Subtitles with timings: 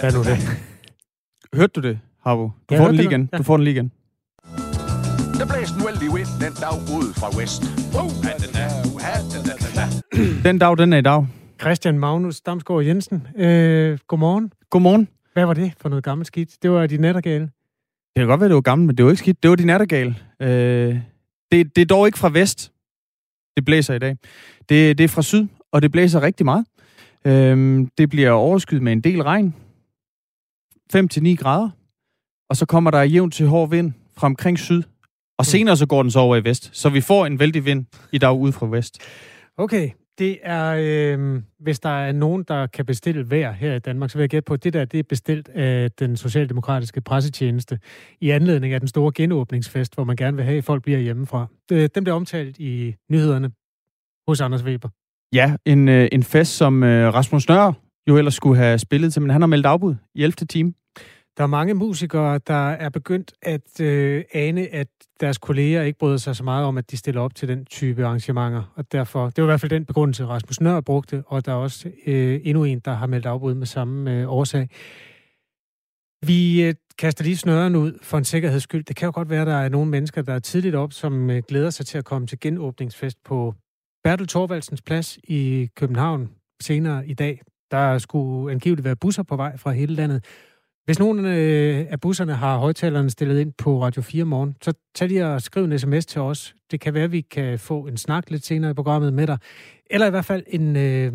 [0.00, 0.38] Hvad er nu det?
[1.54, 2.42] Hørte du det, Harbo?
[2.42, 3.28] Du Jeg får den lige det nu, igen.
[3.32, 3.38] ja.
[3.38, 3.92] Du får den lige igen.
[5.38, 7.62] Der blæste en vældig vind den dag ud fra West.
[8.00, 8.10] Oh,
[10.44, 11.26] Den dag, den er i dag.
[11.60, 13.26] Christian Magnus Damsgaard Jensen.
[13.36, 14.52] Øh, godmorgen.
[14.70, 15.08] Godmorgen.
[15.32, 16.62] Hvad var det for noget gammelt skidt?
[16.62, 17.42] Det var de nattergale.
[17.44, 17.50] Det
[18.20, 19.42] kan godt være, det var gammelt, men det var ikke skidt.
[19.42, 20.22] Det var de nattergal.
[20.42, 20.48] Øh,
[21.52, 22.72] det, det er dog ikke fra vest.
[23.56, 24.16] Det blæser i dag.
[24.68, 26.64] Det, det er fra syd, og det blæser rigtig meget.
[27.24, 29.54] Øh, det bliver overskyet med en del regn.
[30.94, 31.70] 5-9 grader.
[32.50, 34.82] Og så kommer der jævnt til hård vind fra omkring syd.
[35.38, 36.70] Og senere så går den så over i vest.
[36.72, 38.98] Så vi får en vældig vind i dag ud fra vest.
[39.56, 44.10] Okay, det er, øh, hvis der er nogen, der kan bestille vejr her i Danmark,
[44.10, 47.78] så vil jeg gætte på, at det der det er bestilt af den socialdemokratiske pressetjeneste
[48.20, 51.46] i anledning af den store genåbningsfest, hvor man gerne vil have, at folk bliver hjemmefra.
[51.72, 53.50] Øh, Den bliver omtalt i nyhederne
[54.28, 54.88] hos Anders Weber.
[55.32, 57.72] Ja, en, øh, en fest, som øh, Rasmus Nør
[58.08, 60.32] jo ellers skulle have spillet til, men han har meldt afbud i 11.
[60.32, 60.72] time.
[61.36, 64.88] Der er mange musikere, der er begyndt at øh, ane, at
[65.20, 68.04] deres kolleger ikke bryder sig så meget om, at de stiller op til den type
[68.04, 68.72] arrangementer.
[68.74, 71.56] Og derfor, det var i hvert fald den begrundelse, Rasmus Nør brugte, og der er
[71.56, 74.68] også øh, endnu en, der har meldt afbud med samme øh, årsag.
[76.26, 78.84] Vi øh, kaster lige snøren ud for en sikkerheds skyld.
[78.84, 81.30] Det kan jo godt være, at der er nogle mennesker, der er tidligt op, som
[81.30, 83.54] øh, glæder sig til at komme til genåbningsfest på
[84.04, 87.40] Bertel Thorvaldsens plads i København senere i dag.
[87.70, 90.24] Der skulle angiveligt være busser på vej fra hele landet.
[90.84, 95.08] Hvis nogen øh, af busserne har højtalerne stillet ind på Radio 4 morgen, så tag
[95.08, 96.54] lige og skriv en sms til os.
[96.70, 99.38] Det kan være, at vi kan få en snak lidt senere i programmet med dig.
[99.90, 101.12] Eller i hvert fald en øh,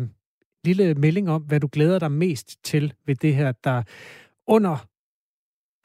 [0.64, 3.82] lille melding om, hvad du glæder dig mest til ved det her, der
[4.46, 4.86] under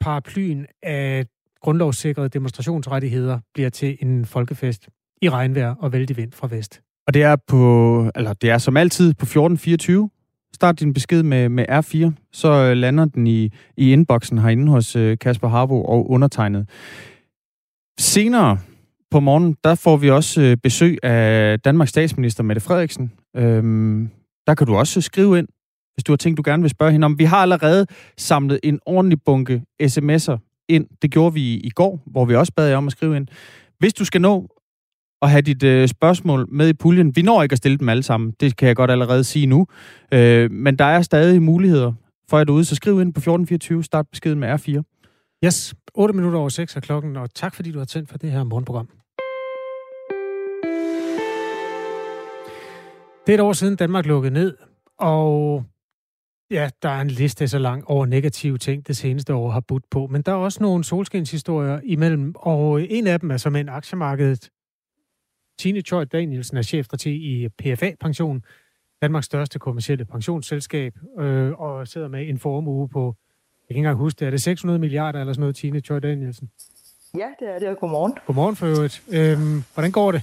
[0.00, 1.26] paraplyen af
[1.60, 4.88] grundlovssikrede demonstrationsrettigheder bliver til en folkefest
[5.22, 6.80] i regnvejr og vældig vind fra vest.
[7.06, 10.10] Og det er på, eller det er som altid på 1424.
[10.54, 14.96] Start din besked med, med R4, så øh, lander den i, i inboxen herinde hos
[14.96, 16.68] øh, Kasper Harbo og undertegnet.
[18.00, 18.58] Senere
[19.10, 23.12] på morgen, der får vi også øh, besøg af Danmarks statsminister Mette Frederiksen.
[23.36, 24.10] Øhm,
[24.46, 25.48] der kan du også skrive ind,
[25.94, 27.18] hvis du har tænkt, du gerne vil spørge hende om.
[27.18, 27.86] Vi har allerede
[28.16, 30.86] samlet en ordentlig bunke sms'er ind.
[31.02, 33.26] Det gjorde vi i går, hvor vi også bad jer om at skrive ind.
[33.78, 34.48] Hvis du skal nå
[35.22, 37.16] at have dit øh, spørgsmål med i puljen.
[37.16, 39.66] Vi når ikke at stille dem alle sammen, det kan jeg godt allerede sige nu.
[40.12, 41.92] Øh, men der er stadig muligheder
[42.30, 44.82] for jer derude, så skriv ind på 1424, start beskeden med R4.
[45.44, 48.30] Yes, 8 minutter over 6 er klokken, og tak fordi du har tændt for det
[48.30, 48.88] her morgenprogram.
[53.26, 54.56] Det er et år siden Danmark lukkede ned,
[54.98, 55.64] og
[56.50, 59.84] ja, der er en liste så lang over negative ting, det seneste år har budt
[59.90, 60.06] på.
[60.06, 64.50] Men der er også nogle solskinshistorier imellem, og en af dem er som en aktiemarkedet.
[65.58, 68.44] Tine Choi Danielsen er chefstrateg i PFA Pension,
[69.02, 73.98] Danmarks største kommercielle pensionsselskab, øh, og sidder med en formue på, jeg kan ikke engang
[73.98, 76.50] huske det, er det 600 milliarder eller sådan noget, Tine Choi Danielsen?
[77.14, 78.14] Ja, det er det, og godmorgen.
[78.26, 79.02] Godmorgen for øvrigt.
[79.12, 80.22] Øhm, hvordan går det?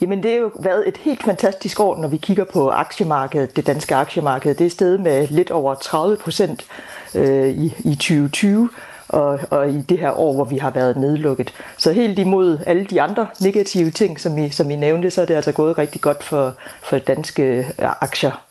[0.00, 3.66] Jamen, det har jo været et helt fantastisk år, når vi kigger på aktiemarkedet, det
[3.66, 4.54] danske aktiemarked.
[4.54, 6.66] Det er steget med lidt over 30 procent
[7.14, 8.68] øh, i, i 2020,
[9.08, 11.54] og, og i det her år, hvor vi har været nedlukket.
[11.76, 15.26] Så helt imod alle de andre negative ting, som I, som I nævnte, så er
[15.26, 18.44] det altså gået rigtig godt for, for danske øh, aktier.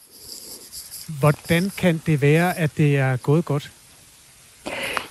[1.20, 3.72] Hvordan kan det være, at det er gået godt?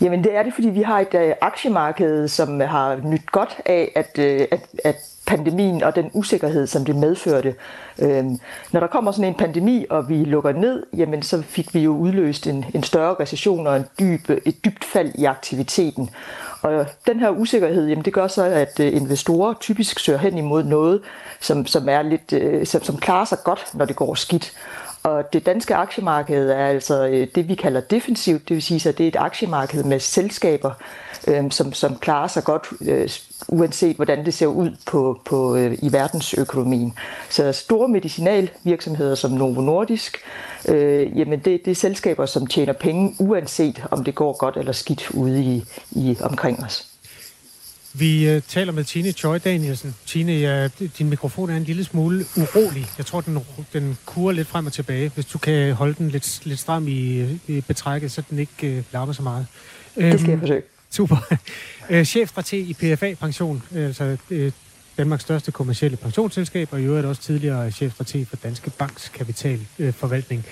[0.00, 3.92] Jamen det er det, fordi vi har et øh, aktiemarked, som har nyt godt af,
[3.96, 4.96] at, øh, at, at
[5.30, 7.54] pandemien og den usikkerhed, som det medførte.
[7.98, 8.38] Øhm,
[8.72, 11.96] når der kommer sådan en pandemi, og vi lukker ned, jamen så fik vi jo
[11.96, 16.10] udløst en, en større recession og en dyb, et dybt fald i aktiviteten.
[16.62, 20.64] Og den her usikkerhed, jamen det gør så, at øh, investorer typisk søger hen imod
[20.64, 21.00] noget,
[21.40, 24.52] som, som, er lidt, øh, som, som klarer sig godt, når det går skidt.
[25.02, 28.98] Og det danske aktiemarked er altså øh, det, vi kalder defensivt, det vil sige, at
[28.98, 30.70] det er et aktiemarked med selskaber,
[31.26, 33.08] øh, som, som klarer sig godt, øh,
[33.48, 36.92] uanset hvordan det ser ud på, på, øh, i verdensøkonomien.
[37.30, 40.16] Så store medicinalvirksomheder som Novo Nordisk,
[40.68, 44.72] øh, jamen det, det er selskaber, som tjener penge, uanset om det går godt eller
[44.72, 46.86] skidt ude i, i omkring os.
[47.92, 49.94] Vi uh, taler med Tine Choi Danielsen.
[50.06, 52.86] Tine, ja, din mikrofon er en lille smule urolig.
[52.98, 53.38] Jeg tror, den,
[53.72, 55.10] den kurer lidt frem og tilbage.
[55.14, 58.92] Hvis du kan holde den lidt, lidt stram i, i betrækket, så den ikke uh,
[58.92, 59.46] larmer så meget.
[59.96, 60.62] Det skal jeg forsøge.
[60.90, 61.16] Super.
[61.90, 64.16] Uh, chefstrateg i PFA Pension, altså
[64.96, 70.44] Danmarks største kommercielle pensionsselskab, og i øvrigt også tidligere chefstrateg for Danske Banks kapitalforvaltning.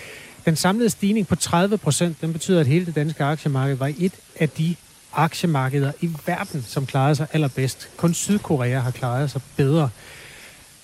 [0.44, 4.12] Den samlede stigning på 30 procent, den betyder, at hele det danske aktiemarked var et
[4.40, 4.76] af de
[5.12, 7.88] aktiemarkeder i verden, som klarede sig allerbedst.
[7.96, 9.90] Kun Sydkorea har klaret sig bedre.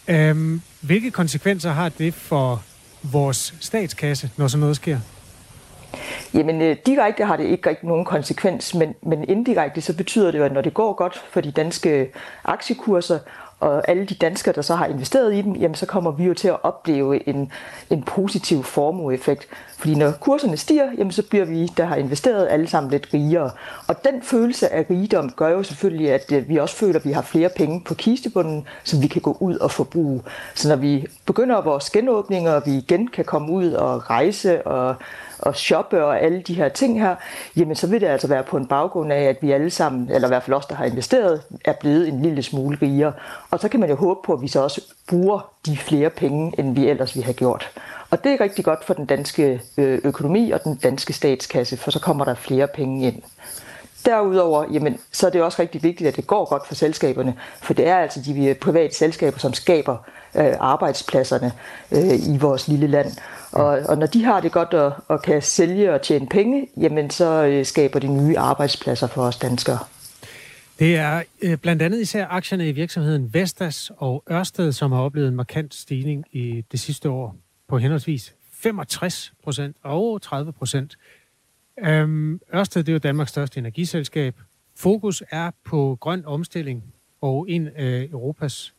[0.08, 2.62] Øhm, hvilke konsekvenser har det for
[3.02, 5.00] vores statskasse, når sådan noget sker?
[6.34, 10.38] Jamen, øh, direkte har det ikke rigtig nogen konsekvens, men, men indirekte så betyder det
[10.38, 12.12] jo, at når det går godt for de danske
[12.44, 13.18] aktiekurser,
[13.60, 16.34] og alle de danskere, der så har investeret i dem, jamen så kommer vi jo
[16.34, 17.52] til at opleve en,
[17.90, 19.48] en positiv formueeffekt.
[19.78, 23.50] Fordi når kurserne stiger, jamen så bliver vi, der har investeret, alle sammen lidt rigere.
[23.88, 27.12] Og den følelse af rigdom gør jo selvfølgelig, at øh, vi også føler, at vi
[27.12, 30.22] har flere penge på kistebunden, som vi kan gå ud og forbruge.
[30.54, 34.94] Så når vi begynder vores genåbninger, og vi igen kan komme ud og rejse og
[35.46, 37.16] at shoppe og alle de her ting her,
[37.56, 40.28] jamen så vil det altså være på en baggrund af, at vi alle sammen, eller
[40.28, 43.12] i hvert fald os, der har investeret, er blevet en lille smule rigere.
[43.50, 46.52] Og så kan man jo håbe på, at vi så også bruger de flere penge,
[46.58, 47.70] end vi ellers ville have gjort.
[48.10, 51.90] Og det er rigtig godt for den danske øh, økonomi og den danske statskasse, for
[51.90, 53.22] så kommer der flere penge ind.
[54.06, 57.74] Derudover, jamen, så er det også rigtig vigtigt, at det går godt for selskaberne, for
[57.74, 59.96] det er altså de private selskaber, som skaber
[60.34, 61.52] øh, arbejdspladserne
[61.92, 63.12] øh, i vores lille land.
[63.54, 67.10] Og, og når de har det godt og, og kan sælge og tjene penge, jamen
[67.10, 69.78] så øh, skaber de nye arbejdspladser for os danskere.
[70.78, 75.28] Det er øh, blandt andet især aktierne i virksomheden Vestas og Ørsted, som har oplevet
[75.28, 77.36] en markant stigning i det sidste år
[77.68, 80.96] på henholdsvis 65 procent og 30 procent.
[81.86, 84.34] Øhm, Ørsted det er jo Danmarks største energiselskab.
[84.76, 86.84] Fokus er på grøn omstilling
[87.20, 88.73] og en af Europas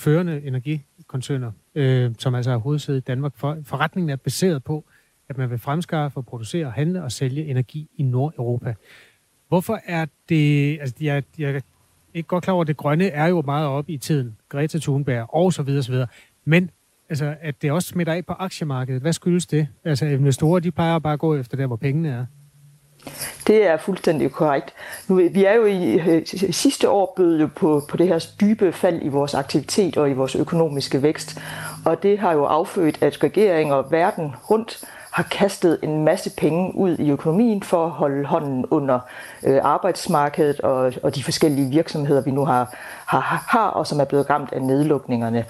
[0.00, 3.32] førende energikoncerner, øh, som altså har hovedsæde i Danmark.
[3.36, 4.84] For, forretningen er baseret på,
[5.28, 8.74] at man vil fremskaffe, producere, handle og sælge energi i Nordeuropa.
[9.48, 10.78] Hvorfor er det...
[10.80, 11.60] Altså, jeg, jeg er
[12.14, 14.36] ikke godt klar over, at det grønne er jo meget oppe i tiden.
[14.48, 16.06] Greta Thunberg og så videre, så videre.
[16.44, 16.70] Men
[17.08, 19.02] altså, at det også smitter af på aktiemarkedet.
[19.02, 19.68] Hvad skyldes det?
[19.84, 22.26] Altså, investorer, de plejer bare at gå efter der, hvor pengene er.
[23.46, 24.74] Det er fuldstændig korrekt.
[25.08, 28.72] Nu, vi er jo i øh, sidste år bød jo på, på det her dybe
[28.72, 31.38] fald i vores aktivitet og i vores økonomiske vækst.
[31.84, 36.74] Og det har jo affødt, at regeringer og verden rundt har kastet en masse penge
[36.74, 38.98] ud i økonomien for at holde hånden under
[39.42, 42.74] øh, arbejdsmarkedet og, og de forskellige virksomheder, vi nu har,
[43.06, 45.44] har, har, og som er blevet ramt af nedlukningerne.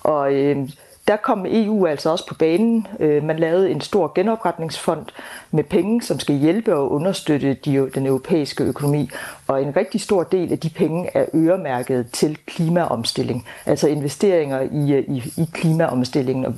[0.00, 0.68] Og øh,
[1.08, 2.86] der kom EU altså også på banen.
[3.00, 5.06] Øh, man lavede en stor genopretningsfond
[5.50, 9.10] med penge, som skal hjælpe og understøtte de, den europæiske økonomi.
[9.46, 14.98] Og en rigtig stor del af de penge er øremærket til klimaomstilling, altså investeringer i,
[14.98, 16.54] i, i klimaomstillingen og,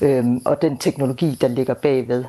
[0.00, 2.24] øhm, og den teknologi, der ligger bagved.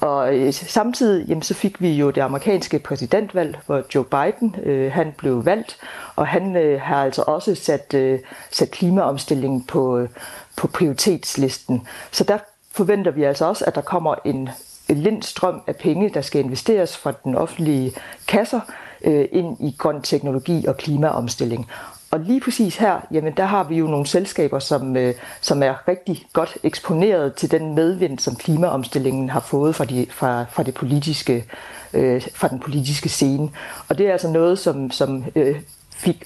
[0.00, 4.92] Og øh, samtidig jamen, så fik vi jo det amerikanske præsidentvalg, hvor Joe Biden øh,
[4.92, 5.76] han blev valgt,
[6.16, 8.18] og han øh, har altså også sat, øh,
[8.50, 11.86] sat klimaomstillingen på, på prioritetslisten.
[12.12, 12.38] Så der
[12.72, 14.48] forventer vi altså også, at der kommer en,
[14.88, 17.92] lindstrøm af penge, der skal investeres fra den offentlige
[18.28, 18.60] kasser
[19.04, 21.68] øh, ind i grøn teknologi og klimaomstilling.
[22.10, 25.88] Og lige præcis her, jamen der har vi jo nogle selskaber, som, øh, som er
[25.88, 30.74] rigtig godt eksponeret til den medvind, som klimaomstillingen har fået fra, de, fra, fra, det
[30.74, 31.44] politiske,
[31.92, 33.50] øh, fra den politiske scene.
[33.88, 35.56] Og det er altså noget, som, som øh,
[35.90, 36.24] fik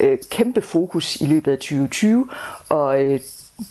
[0.00, 2.28] øh, kæmpe fokus i løbet af 2020,
[2.68, 3.20] og øh,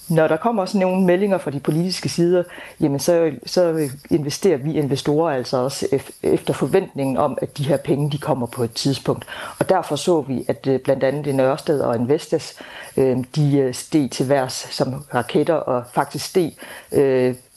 [0.07, 2.43] når der kommer sådan nogle meldinger fra de politiske sider,
[2.79, 8.11] jamen så, så investerer vi investorer altså også efter forventningen om, at de her penge
[8.11, 9.25] de kommer på et tidspunkt.
[9.59, 12.53] Og derfor så vi, at øh, blandt andet en Ørsted og Investas,
[12.97, 16.51] øh, de øh, steg til værs som raketter og faktisk steg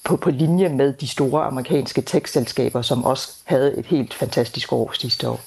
[0.05, 4.93] på, på linje med de store amerikanske tekstselskaber, som også havde et helt fantastisk år
[5.01, 5.41] sidste år.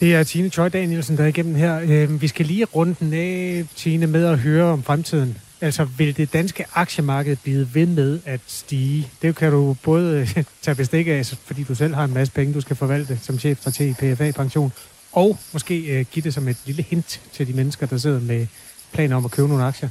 [0.00, 2.06] Det er Tine Choi Danielsen, der er igennem her.
[2.06, 5.38] Vi skal lige runde den af, Tine, med at høre om fremtiden.
[5.62, 9.08] Altså, vil det danske aktiemarked blive ved med at stige?
[9.22, 10.28] Det kan du både
[10.62, 13.58] tage bestik af, fordi du selv har en masse penge, du skal forvalte som chef
[13.58, 14.72] for PFA Pension,
[15.12, 18.46] og måske uh, give det som et lille hint til de mennesker, der sidder med
[18.92, 19.88] planer om at købe nogle aktier.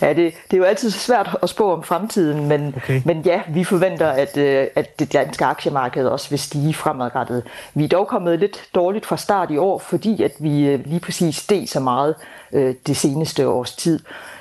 [0.00, 3.02] Ja, det, det er jo altid svært at spå om fremtiden, men, okay.
[3.04, 7.42] men ja, vi forventer, at, øh, at det danske aktiemarked også vil stige fremadrettet.
[7.74, 11.00] Vi er dog kommet lidt dårligt fra start i år, fordi at vi øh, lige
[11.00, 12.14] præcis steg så meget
[12.52, 14.00] øh, det seneste års tid.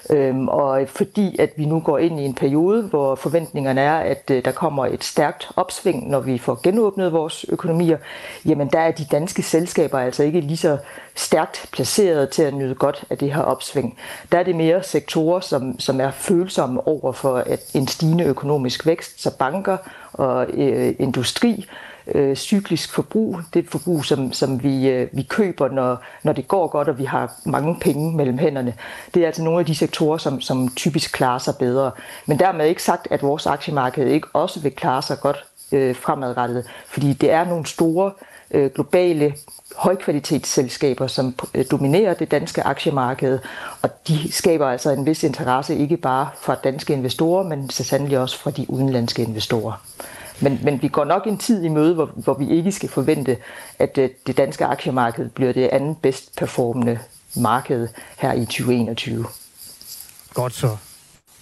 [0.10, 4.32] Øhm, og fordi at vi nu går ind i en periode, hvor forventningerne er, at
[4.32, 7.98] øh, der kommer et stærkt opsving, når vi får genåbnet vores økonomier,
[8.46, 10.78] jamen der er de danske selskaber altså ikke lige så
[11.16, 13.98] stærkt placeret til at nyde godt af det her opsving.
[14.32, 18.86] Der er det mere sektorer, som, som er følsomme over for at en stigende økonomisk
[18.86, 19.78] vækst, så banker
[20.14, 21.66] og øh, industri
[22.16, 23.40] øh, cyklisk forbrug.
[23.54, 26.88] Det er et forbrug, som, som vi, øh, vi køber, når, når det går godt,
[26.88, 28.74] og vi har mange penge mellem hænderne.
[29.14, 31.92] Det er altså nogle af de sektorer, som, som typisk klarer sig bedre.
[32.26, 36.66] Men dermed ikke sagt, at vores aktiemarked ikke også vil klare sig godt øh, fremadrettet,
[36.88, 38.12] fordi det er nogle store
[38.52, 39.34] øh, globale
[39.76, 43.40] højkvalitetsselskaber, som øh, dominerer det danske aktiemarked,
[43.82, 48.20] og de skaber altså en vis interesse ikke bare fra danske investorer, men så sandelig
[48.20, 49.84] også fra de udenlandske investorer.
[50.42, 53.38] Men, men vi går nok en tid i møde, hvor, hvor vi ikke skal forvente,
[53.80, 57.00] at øh, det danske aktiemarked bliver det andet bedst performende
[57.36, 59.26] marked her i 2021.
[60.34, 60.78] Godt så.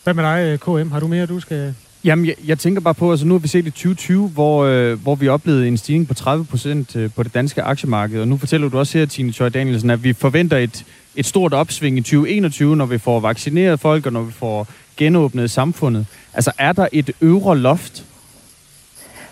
[0.04, 0.92] Hvad med dig, KM?
[0.92, 3.48] Har du mere, du skal Jamen, jeg, jeg tænker bare på, altså nu har vi
[3.48, 7.24] set i 2020, hvor, øh, hvor vi oplevede en stigning på 30 procent øh, på
[7.24, 8.22] det danske aktiemarked.
[8.22, 10.86] Og nu fortæller du også her, Tine Choi Danielsen, at vi forventer et,
[11.16, 15.52] et stort opsving i 2021, når vi får vaccineret folk, og når vi får genåbnet
[15.52, 16.06] samfundet.
[16.34, 18.06] Altså, er der et øvre loft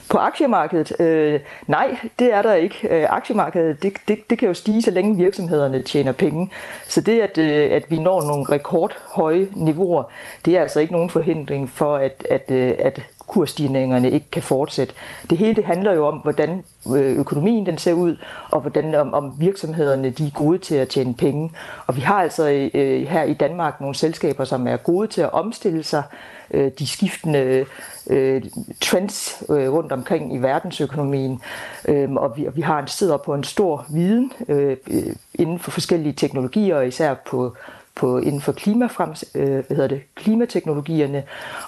[0.09, 0.99] på aktiemarkedet?
[0.99, 2.87] Øh, nej, det er der ikke.
[2.91, 6.51] Øh, aktiemarkedet det, det, det kan jo stige, så længe virksomhederne tjener penge.
[6.87, 10.03] Så det, at, øh, at vi når nogle rekordhøje niveauer,
[10.45, 14.93] det er altså ikke nogen forhindring for, at, at, øh, at kursstigningerne ikke kan fortsætte.
[15.29, 16.63] Det hele det handler jo om, hvordan
[16.95, 18.17] øh, økonomien den ser ud,
[18.51, 21.51] og hvordan om, om virksomhederne de er gode til at tjene penge.
[21.87, 25.33] Og vi har altså øh, her i Danmark nogle selskaber, som er gode til at
[25.33, 26.03] omstille sig,
[26.51, 27.65] øh, de skiftende
[28.09, 28.43] øh,
[28.81, 31.41] trends øh, rundt omkring i verdensøkonomien.
[31.87, 35.59] Øh, og, vi, og vi har en sidder på en stor viden øh, øh inden
[35.59, 37.55] for forskellige teknologier, især på
[37.95, 41.23] på, inden for klimafrems, øh, hvad hedder det, klimateknologierne.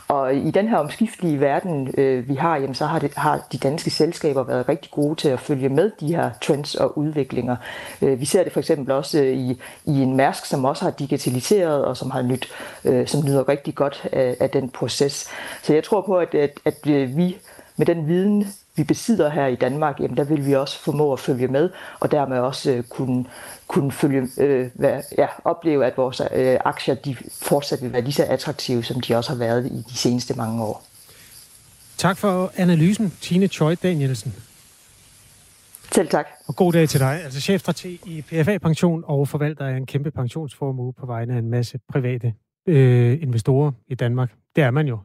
[0.08, 3.58] Og i den her omskiftelige verden, øh, vi har, jamen, så har, det, har de
[3.58, 7.56] danske selskaber været rigtig gode til at følge med de her trends og udviklinger.
[8.02, 10.92] Øh, vi ser det for eksempel også øh, i, i en Mærsk, som også har
[10.92, 12.48] digitaliseret og som har nyt,
[12.86, 15.28] øh, som nyder rigtig godt af, af den proces.
[15.64, 17.38] Så jeg tror på, at, at, at øh, vi
[17.78, 21.20] med den viden, vi besidder her i Danmark, jamen der vil vi også formå at
[21.20, 21.70] følge med,
[22.00, 23.26] og dermed også øh, kunne,
[23.68, 28.14] kunne følge, øh, være, ja, opleve, at vores øh, aktier de fortsat vil være lige
[28.14, 30.84] så attraktive, som de også har været i de seneste mange år.
[31.98, 34.34] Tak for analysen, Tine Choi Danielsen.
[35.92, 36.28] Selv tak.
[36.48, 37.24] Og god dag til dig.
[37.24, 41.50] Altså chefstrateg i PFA Pension og forvalter af en kæmpe pensionsformue på vegne af en
[41.50, 42.34] masse private
[42.68, 44.34] øh, investorer i Danmark.
[44.56, 45.00] Det er man jo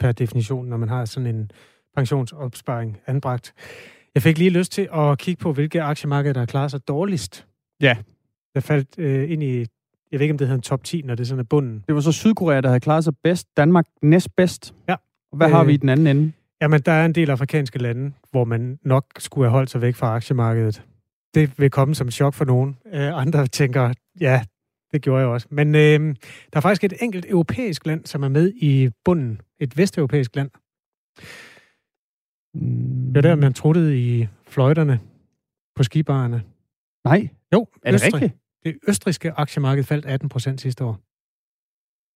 [0.00, 1.50] per definition, når man har sådan en
[1.96, 3.54] pensionsopsparing anbragt.
[4.14, 7.47] Jeg fik lige lyst til at kigge på, hvilke aktiemarkeder, der klarer sig dårligst.
[7.82, 7.96] Ja.
[8.54, 9.66] Jeg faldt øh, ind i, jeg
[10.12, 11.84] ved ikke, om det hedder en top 10, når det er sådan er bunden.
[11.86, 13.56] Det var så Sydkorea, der havde klaret sig bedst.
[13.56, 14.74] Danmark næst bedst.
[14.88, 14.96] Ja.
[15.32, 16.32] Hvad øh, har vi i den anden ende?
[16.62, 19.94] Jamen, der er en del afrikanske lande, hvor man nok skulle have holdt sig væk
[19.94, 20.82] fra aktiemarkedet.
[21.34, 22.76] Det vil komme som chok for nogen.
[22.92, 24.44] Øh, andre tænker, ja,
[24.92, 25.46] det gjorde jeg også.
[25.50, 26.00] Men øh,
[26.52, 29.40] der er faktisk et enkelt europæisk land, som er med i bunden.
[29.58, 30.50] Et vesteuropæisk land.
[33.06, 35.00] Det var der, man truttede i fløjterne
[35.76, 36.42] på skibarerne.
[37.04, 37.28] Nej.
[37.54, 38.14] Jo, er det Østrig.
[38.14, 38.34] rigtigt?
[38.64, 40.98] Det østriske aktiemarked faldt 18 procent sidste år.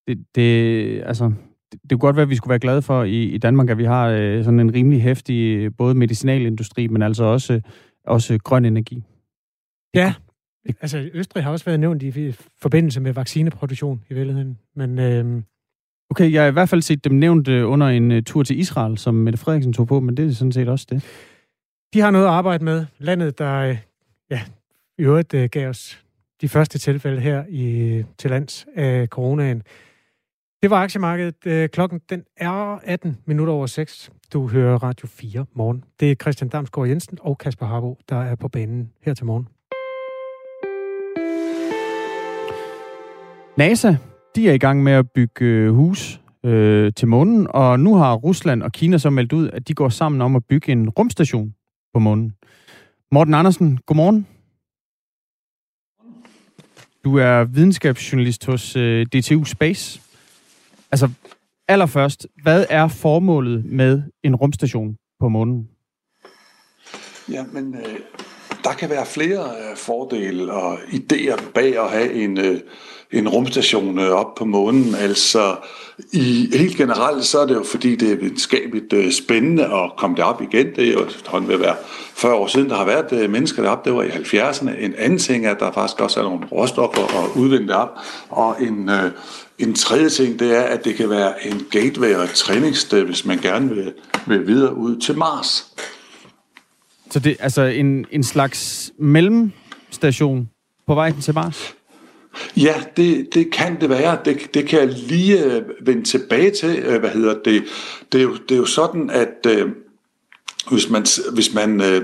[0.07, 1.25] Det, det, altså,
[1.73, 3.79] det, det kunne godt være, at vi skulle være glade for i, i Danmark, at
[3.79, 7.61] vi har øh, sådan en rimelig hæftig både medicinalindustri, men altså også,
[8.05, 9.03] også grøn energi.
[9.95, 10.15] Ja,
[10.81, 14.59] altså Østrig har også været nævnt i forbindelse med vaccineproduktion i virkeligheden.
[14.75, 15.43] Men øh,
[16.13, 18.59] Okay, jeg har i hvert fald set dem nævnt øh, under en uh, tur til
[18.59, 21.05] Israel, som Mette Frederiksen tog på, men det er sådan set også det.
[21.95, 22.87] De har noget at arbejde med.
[22.99, 23.79] Landet, der øh,
[24.31, 24.41] ja,
[24.99, 26.05] i øvrigt uh, gav os
[26.41, 29.63] de første tilfælde her i, til lands af coronaen.
[30.63, 31.47] Det var aktiemarkedet.
[31.47, 34.11] Øh, klokken den er 18 minutter over 6.
[34.33, 35.85] Du hører Radio 4 morgen.
[36.01, 39.49] Det er Christian Damsgaard Jensen og Kasper Harbo, der er på banen her til morgen.
[43.57, 43.95] NASA
[44.37, 48.15] de er i gang med at bygge øh, hus øh, til månen, og nu har
[48.15, 51.55] Rusland og Kina så meldt ud, at de går sammen om at bygge en rumstation
[51.95, 52.33] på månen.
[53.13, 54.27] Morten Andersen, godmorgen.
[57.05, 60.01] Du er videnskabsjournalist hos øh, DTU Space.
[60.91, 61.11] Altså,
[61.69, 65.69] allerførst, hvad er formålet med en rumstation på månen?
[67.29, 67.99] Ja, men øh,
[68.65, 72.61] der kan være flere øh, fordele og idéer bag at have en, øh,
[73.11, 74.95] en rumstation øh, op på månen.
[74.95, 75.57] Altså,
[76.13, 80.43] i, helt generelt så er det jo fordi, det er videnskabeligt spændende at komme derop
[80.43, 80.67] igen.
[80.77, 81.77] Det er jo efterhånden ved at være
[82.15, 83.91] 40 år siden, der har været mennesker deroppe.
[83.91, 84.85] Det var i 70'erne.
[84.85, 87.91] En anden ting er, at der faktisk også er nogle råstoffer at udvinde derop.
[88.31, 88.91] Og en,
[89.59, 93.25] en tredje ting, det er, at det kan være en gateway og et træningssted, hvis
[93.25, 93.93] man gerne vil,
[94.27, 95.67] vil videre ud til Mars.
[97.13, 100.49] Så det er altså en, en slags mellemstation
[100.87, 101.75] på vej til Mars?
[102.57, 104.19] Ja, det, det kan det være.
[104.25, 106.79] Det, det kan jeg lige øh, vende tilbage til.
[106.79, 107.65] Øh, hvad hedder det?
[108.13, 109.71] Det er jo, det er jo sådan, at øh,
[110.71, 112.03] hvis man, hvis man øh,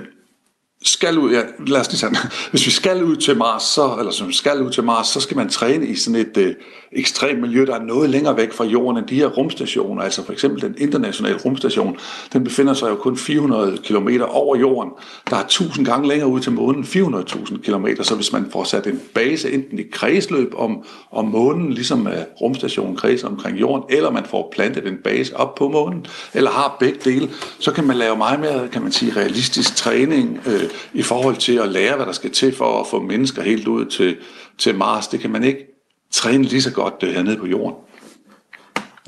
[0.82, 2.16] skal ud, ja, lad os lige sige,
[2.50, 5.37] hvis vi skal ud til Mars, så, eller som skal ud til Mars, så skal
[5.37, 6.54] man træne i sådan et øh,
[6.92, 10.02] ekstremt miljø, der er noget længere væk fra jorden end de her rumstationer.
[10.02, 11.97] Altså for eksempel den internationale rumstation,
[12.32, 14.92] den befinder sig jo kun 400 km over jorden.
[15.30, 17.87] Der er 1000 gange længere ud til månen, 400.000 km.
[18.02, 22.18] Så hvis man får sat en base enten i kredsløb om, om månen, ligesom øh,
[22.40, 26.76] rumstationen kredser omkring jorden, eller man får plantet en base op på månen, eller har
[26.80, 31.02] begge dele, så kan man lave meget mere, kan man sige, realistisk træning øh, i
[31.02, 34.16] forhold til at lære, hvad der skal til for at få mennesker helt ud til,
[34.58, 35.08] til Mars.
[35.08, 35.66] Det kan man ikke
[36.10, 37.76] træne lige så godt øh, hernede på jorden.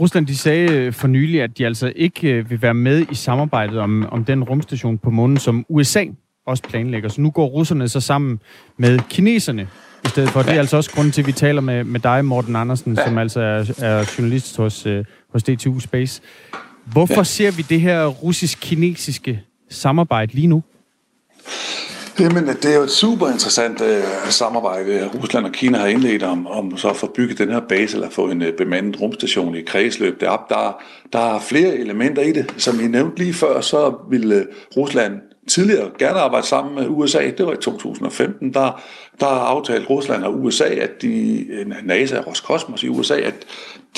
[0.01, 3.15] Rusland de sagde øh, for nylig, at de altså ikke øh, vil være med i
[3.15, 6.05] samarbejdet om, om den rumstation på månen, som USA
[6.47, 7.09] også planlægger.
[7.09, 8.41] Så nu går russerne så sammen
[8.77, 9.69] med kineserne
[10.05, 10.43] i stedet for.
[10.43, 13.05] Det er altså også grunden til, at vi taler med, med dig, Morten Andersen, ja.
[13.05, 14.87] som altså er, er journalist hos,
[15.33, 16.23] hos DTU Space.
[16.85, 17.25] Hvorfor ja.
[17.25, 19.41] ser vi det her russisk-kinesiske
[19.71, 20.63] samarbejde lige nu?
[22.21, 26.47] Jamen, det er jo et super interessant øh, samarbejde, Rusland og Kina har indledt om,
[26.47, 29.63] om så at få bygget den her base, eller få en øh, bemandet rumstation i
[29.63, 30.49] kredsløb derop.
[30.49, 30.83] Der,
[31.13, 32.55] der er flere elementer i det.
[32.57, 35.13] Som I nævnte lige før, så ville øh, Rusland
[35.49, 37.31] tidligere gerne arbejde sammen med USA.
[37.39, 38.55] Det var i 2015.
[38.55, 38.83] Der,
[39.21, 41.47] der aftalte Rusland og USA, at de,
[41.85, 43.35] NASA og Roskosmos i USA, at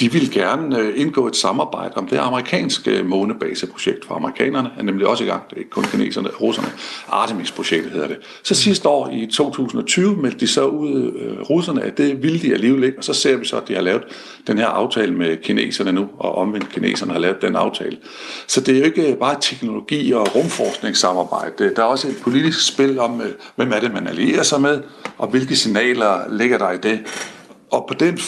[0.01, 5.07] de vil gerne øh, indgå et samarbejde om det amerikanske månebaseprojekt, for amerikanerne er nemlig
[5.07, 6.69] også i gang, det er ikke kun kineserne og russerne,
[7.09, 8.17] Artemis-projektet hedder det.
[8.43, 12.53] Så sidste år i 2020 meldte de så ud, øh, russerne, at det ville de
[12.53, 14.03] alligevel ikke, og så ser vi så, at de har lavet
[14.47, 17.97] den her aftale med kineserne nu, og omvendt kineserne har lavet den aftale.
[18.47, 22.99] Så det er jo ikke bare teknologi- og rumforskningssamarbejde, der er også et politisk spil
[22.99, 24.83] om, øh, hvem er det, man allierer sig med,
[25.19, 27.01] og hvilke signaler ligger der i det.
[27.71, 28.19] Og på den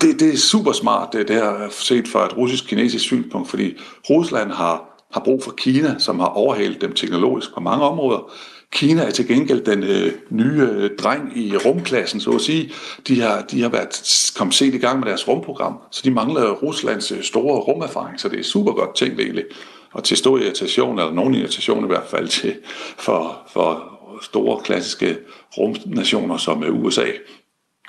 [0.00, 3.76] det, det er super smart, det, det her set fra et russisk-kinesisk synspunkt, fordi
[4.10, 8.32] Rusland har, har brug for Kina, som har overhalet dem teknologisk på mange områder.
[8.72, 12.72] Kina er til gengæld den øh, nye øh, dreng i rumklassen, så at sige.
[13.08, 16.50] De har, de har været kommet sent i gang med deres rumprogram, så de mangler
[16.50, 19.44] Ruslands øh, store rumerfaring, så det er super godt tænkt egentlig.
[19.92, 22.56] Og til stor irritation, eller nogen irritation i hvert fald, til,
[22.98, 25.18] for, for store klassiske
[25.58, 27.06] rumnationer som øh, USA.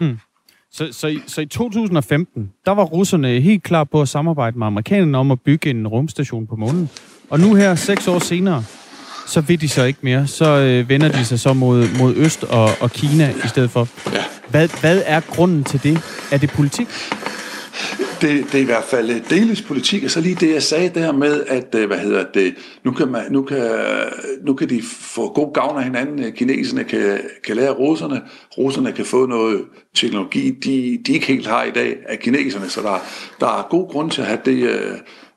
[0.01, 0.17] Mm.
[0.71, 5.17] Så, så, så i 2015, der var russerne helt klar på at samarbejde med amerikanerne
[5.17, 6.89] om at bygge en rumstation på månen.
[7.29, 8.63] Og nu her, seks år senere,
[9.27, 10.27] så vil de så ikke mere.
[10.27, 13.87] Så øh, vender de sig så mod, mod Øst og, og Kina i stedet for.
[14.49, 16.01] Hvad, hvad er grunden til det?
[16.31, 16.87] Er det politik?
[18.21, 20.89] Det, det er i hvert fald øh, delvis politik, og så lige det, jeg sagde
[20.89, 23.71] der med, at øh, hvad hedder det, nu kan, man, nu kan,
[24.45, 26.23] nu kan de få god gavn af hinanden.
[26.23, 28.21] Øh, kineserne kan, kan lære russerne,
[28.57, 29.61] russerne kan få noget
[29.95, 32.99] teknologi, de, de ikke helt har i dag af kineserne, så der,
[33.39, 34.95] der er god grund til at have det øh,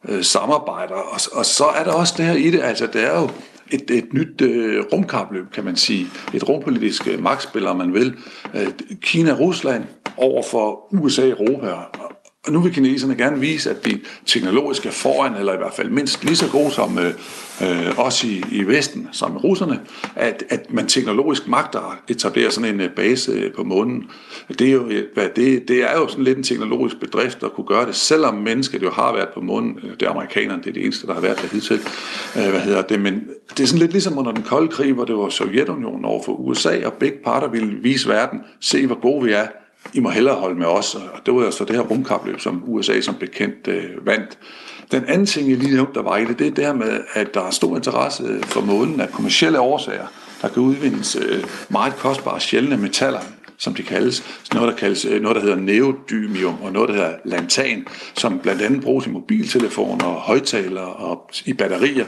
[0.09, 0.95] øh samarbejde.
[0.95, 3.29] Og, og så er der også det her i det, altså det er jo
[3.71, 6.07] et, et nyt øh, rumkapløb, kan man sige.
[6.35, 8.15] Et rumpolitisk øh, magtspil, om man vil.
[8.55, 8.69] Øh,
[9.01, 9.83] Kina-Rusland
[10.17, 11.67] over for USA-Europa.
[12.47, 15.91] Og nu vil kineserne gerne vise, at de teknologisk er foran, eller i hvert fald
[15.91, 17.13] mindst lige så gode som øh,
[17.63, 19.81] øh os i, i Vesten, som russerne,
[20.17, 24.11] at, at man teknologisk magter at etablere sådan en øh, base øh, på månen.
[24.49, 27.67] Det er, jo, hvad, det, det er jo sådan lidt en teknologisk bedrift at kunne
[27.67, 29.79] gøre det, selvom mennesket jo har været på månen.
[30.01, 31.81] Det er amerikanerne, det er det eneste, der har været der hidtil.
[32.37, 33.01] Øh, hvad hedder det?
[33.01, 33.23] Men
[33.57, 36.33] det er sådan lidt ligesom under den kolde krig, hvor det var Sovjetunionen over for
[36.33, 39.47] USA, og begge parter ville vise verden, se hvor gode vi er,
[39.95, 40.95] i må hellere holde med os.
[40.95, 44.39] Og det var så det her rumkapløb, som USA som bekendt øh, vandt.
[44.93, 47.35] Den anden ting, jeg lige nævnte, der var i det, det er der med, at
[47.35, 50.07] der er stor interesse for månen af kommersielle årsager.
[50.43, 53.21] Der kan udvindes øh, meget kostbare sjældne metaller,
[53.59, 54.17] som de kaldes.
[54.43, 58.39] Så noget, der kaldes øh, noget, der hedder neodymium, og noget, der hedder lantan, som
[58.39, 62.07] blandt andet bruges i mobiltelefoner, højtalere og i batterier.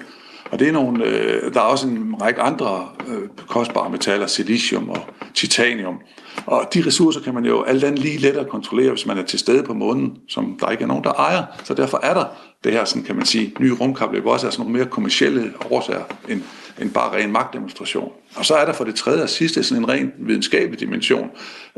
[0.51, 4.91] Og det er nogle, øh, der er også en række andre øh, kostbare metaller, silicium
[4.91, 5.01] og
[5.35, 6.01] titanium.
[6.47, 9.39] Og de ressourcer kan man jo alt andet lige lettere kontrollere, hvis man er til
[9.39, 11.45] stede på månen, som der ikke er nogen, der ejer.
[11.65, 12.25] Så derfor er der
[12.65, 16.05] det her, sådan kan man sige, nye rumkapløb også er sådan nogle mere kommersielle årsager
[16.29, 16.43] end,
[16.81, 18.13] end bare ren magtdemonstration.
[18.37, 21.31] Og så er der for det tredje og sidste sådan en ren videnskabelig dimension,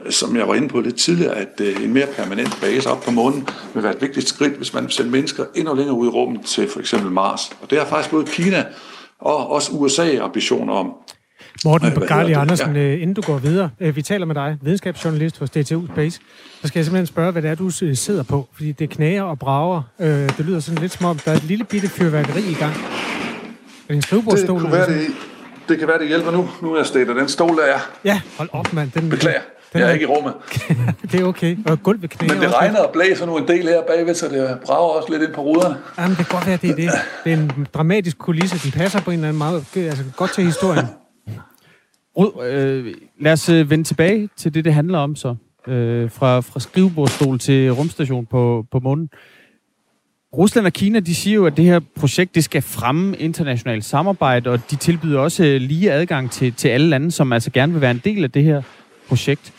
[0.05, 3.01] øh, som jeg var inde på lidt tidligere, at øh, en mere permanent base op
[3.01, 6.07] på månen vil være et vigtigt skridt, hvis man vil sende mennesker endnu længere ud
[6.07, 7.51] i rummet til for eksempel Mars.
[7.63, 8.65] Og det har faktisk både Kina
[9.19, 10.93] og også USA ambitioner om.
[11.65, 12.81] Morten Garli Andersen, ja.
[12.83, 16.21] Øh, inden du går videre, øh, vi taler med dig, videnskabsjournalist hos DTU Space,
[16.63, 19.23] så skal jeg simpelthen spørge, hvad det er, du øh, sidder på, fordi det knager
[19.23, 19.83] og brager.
[19.99, 22.73] Det lyder sådan lidt som om, der er et lille bitte fyrværkeri i gang.
[22.73, 24.55] Er det en skrivebordstol?
[24.55, 25.07] Det kunne være, det,
[25.69, 26.49] det kan være, det hjælper nu.
[26.63, 27.79] Nu er jeg stedet, den stol, der er.
[28.05, 28.91] Ja, hold op, mand.
[28.91, 29.41] Den, Beklager.
[29.73, 30.35] Den jeg er ikke i rummet.
[31.13, 31.57] det er okay.
[31.67, 32.59] Og gulvet knæer Men det også.
[32.59, 35.41] regner og blæser nu en del her bagved, så det brager også lidt ind på
[35.41, 35.77] ruderne.
[35.99, 36.91] Jamen, det kan godt være, det er det.
[37.25, 38.59] Det er en dramatisk kulisse.
[38.65, 39.89] Den passer på en eller anden måde.
[39.89, 40.87] Altså, godt til historien.
[42.19, 45.35] Øh, lad os øh, vende tilbage til det, det handler om så.
[45.67, 49.11] Øh, fra, fra skrivebordstol til rumstation på, på månen.
[50.37, 54.51] Rusland og Kina, de siger jo, at det her projekt, det skal fremme internationalt samarbejde,
[54.51, 57.81] og de tilbyder også øh, lige adgang til, til alle lande, som altså gerne vil
[57.81, 58.63] være en del af det her
[59.09, 59.53] projekt.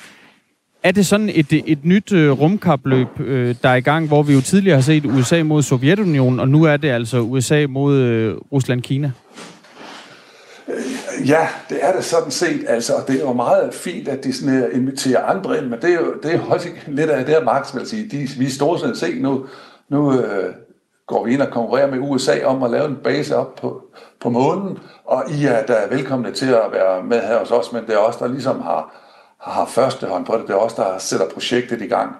[0.84, 4.34] Er det sådan et, et nyt øh, rumkapløb, øh, der er i gang, hvor vi
[4.34, 8.36] jo tidligere har set USA mod Sovjetunionen, og nu er det altså USA mod øh,
[8.52, 9.12] Rusland-Kina?
[11.26, 14.34] Ja, det er det sådan set, altså, og det er jo meget fint, at de
[14.34, 17.26] sådan, her inviterer andre ind, men det er jo, det er jo også lidt af
[17.26, 18.10] det her Marx vil sige.
[18.10, 19.46] De, vi står sådan set nu,
[19.90, 20.54] nu øh,
[21.08, 23.82] går vi ind og konkurrerer med USA om at lave en base op på,
[24.20, 27.86] på månen, og I er da velkomne til at være med her hos os, men
[27.86, 28.94] det er os, der ligesom har,
[29.40, 30.48] har første hånd på det.
[30.48, 32.16] Det er os, der sætter projektet i gang.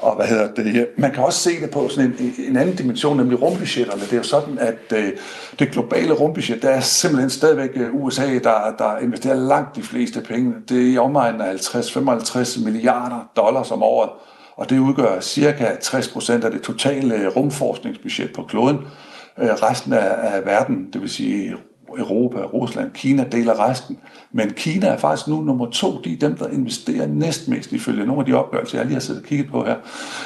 [0.00, 0.86] Og hvad hedder det?
[0.96, 4.00] Man kan også se det på sådan en, en anden dimension, nemlig rumbudgetterne.
[4.00, 5.12] Det er jo sådan, at øh,
[5.58, 10.20] det globale rumbudget, der er simpelthen stadigvæk øh, USA, der, der investerer langt de fleste
[10.20, 10.54] penge.
[10.68, 14.10] Det er i omegnen af 50-55 milliarder dollars om året,
[14.56, 18.78] og det udgør cirka 60 procent af det totale øh, rumforskningsbudget på kloden.
[19.38, 21.56] Øh, resten af, af verden, det vil sige
[21.98, 23.98] Europa, Rusland, Kina deler resten.
[24.32, 26.00] Men Kina er faktisk nu nummer to.
[26.04, 29.22] De er dem, der investerer næstmest ifølge nogle af de opgørelser, jeg lige har siddet
[29.22, 29.76] og kigget på her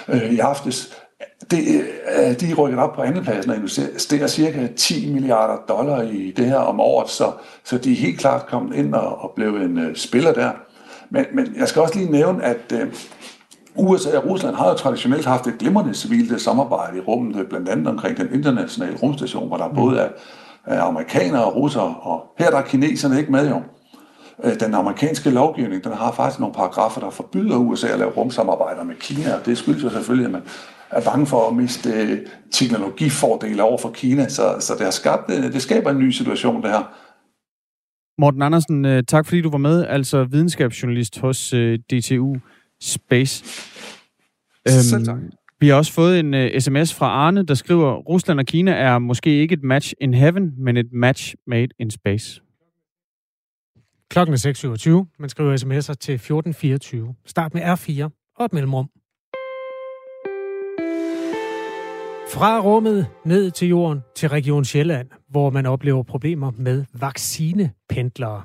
[0.09, 0.93] øh, i aftes.
[1.51, 1.59] Det,
[2.19, 6.47] øh, de er rykket op på andenpladsen og investerer cirka 10 milliarder dollar i det
[6.47, 7.33] her om året, så,
[7.65, 10.51] så de er helt klart kommet ind og, og blevet en øh, spiller der.
[11.11, 12.87] Men, men jeg skal også lige nævne, at øh,
[13.77, 17.87] USA og Rusland har jo traditionelt haft et glimrende civilt samarbejde i rummet, blandt andet
[17.87, 20.09] omkring den internationale rumstation, hvor der både er
[20.67, 23.63] amerikanere og russere, og her der er kineserne ikke med jo.
[24.45, 28.85] Øh, den amerikanske lovgivning, den har faktisk nogle paragrafer, der forbyder USA at lave rumsamarbejder
[28.85, 30.43] med Kina, og det skyldes jo selvfølgelig, at man
[30.91, 32.19] er bange for at miste øh,
[32.51, 36.63] teknologifordele over for Kina, så, så det har skabt, øh, det skaber en ny situation,
[36.63, 36.83] det her.
[38.21, 41.55] Morten Andersen, tak fordi du var med, altså videnskabsjournalist hos
[41.91, 42.37] DTU
[42.81, 43.45] Space.
[44.67, 45.17] Selv tak.
[45.17, 45.31] Øhm,
[45.63, 48.73] vi har også fået en øh, uh, sms fra Arne, der skriver, Rusland og Kina
[48.73, 52.41] er måske ikke et match in heaven, men et match made in space.
[54.11, 55.17] Klokken er 6.27.
[55.19, 57.15] Man skriver sms'er til 1424.
[57.27, 58.89] Start med R4 og et mellemrum.
[62.35, 68.43] Fra rummet ned til jorden til Region Sjælland, hvor man oplever problemer med vaccinependlere.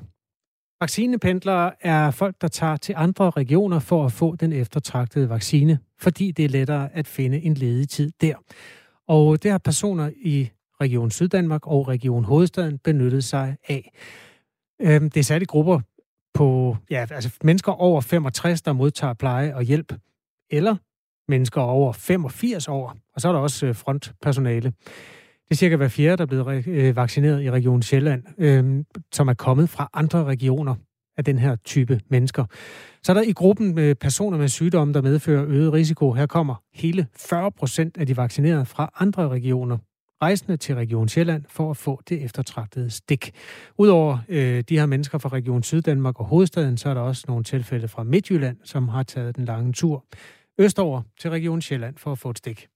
[0.80, 6.30] Vaccinependlere er folk, der tager til andre regioner for at få den eftertragtede vaccine, fordi
[6.30, 8.34] det er lettere at finde en ledig tid der.
[9.08, 13.92] Og det har personer i Region Syddanmark og Region Hovedstaden benyttet sig af.
[14.80, 15.80] Øhm, det er særligt grupper
[16.34, 19.92] på, ja, altså mennesker over 65, der modtager pleje og hjælp,
[20.50, 20.76] eller
[21.28, 24.72] mennesker over 85 år, og så er der også øh, frontpersonale.
[25.48, 29.28] Det er cirka hver fjerde, der er blevet øh, vaccineret i Region Sjælland, øh, som
[29.28, 30.74] er kommet fra andre regioner
[31.16, 32.44] af den her type mennesker.
[33.02, 36.12] Så er der i gruppen med personer med sygdomme, der medfører øget risiko.
[36.12, 39.78] Her kommer hele 40 procent af de vaccinerede fra andre regioner
[40.22, 43.30] rejsende til Region Sjælland for at få det eftertragtede stik.
[43.78, 47.44] Udover øh, de her mennesker fra Region Syddanmark og hovedstaden, så er der også nogle
[47.44, 50.04] tilfælde fra Midtjylland, som har taget den lange tur
[50.58, 52.68] østover til Region Sjælland for at få et stik.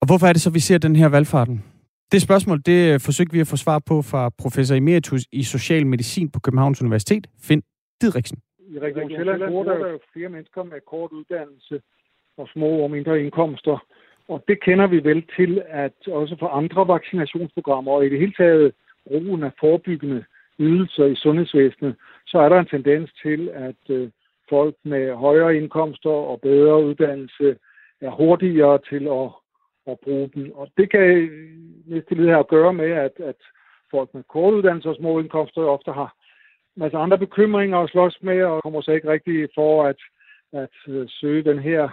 [0.00, 1.64] Og hvorfor er det så, vi ser den her valgfarten?
[2.12, 5.86] Det spørgsmål, det øh, forsøgte vi at få svar på fra professor emeritus i social
[5.86, 7.62] medicin på Københavns Universitet, Finn
[8.00, 8.38] Didriksen.
[8.74, 11.80] I Region Sjælland bor der jo flere mennesker med kort uddannelse
[12.36, 13.84] og små og mindre indkomster.
[14.28, 18.32] Og det kender vi vel til, at også for andre vaccinationsprogrammer og i det hele
[18.32, 18.72] taget
[19.08, 20.24] brugen af forebyggende
[20.58, 24.10] ydelser i sundhedsvæsenet, så er der en tendens til, at øh,
[24.50, 27.56] folk med højere indkomster og bedre uddannelse
[28.00, 29.30] er hurtigere til at
[29.88, 30.52] at bruge den.
[30.54, 31.30] Og det kan
[31.86, 33.40] næste led her at gøre med, at, at
[33.90, 36.14] folk med kort uddannelse og små indkomster ofte har
[36.76, 40.00] en masse andre bekymringer at slås med, og kommer så ikke rigtig for at,
[40.52, 41.88] at uh, søge den her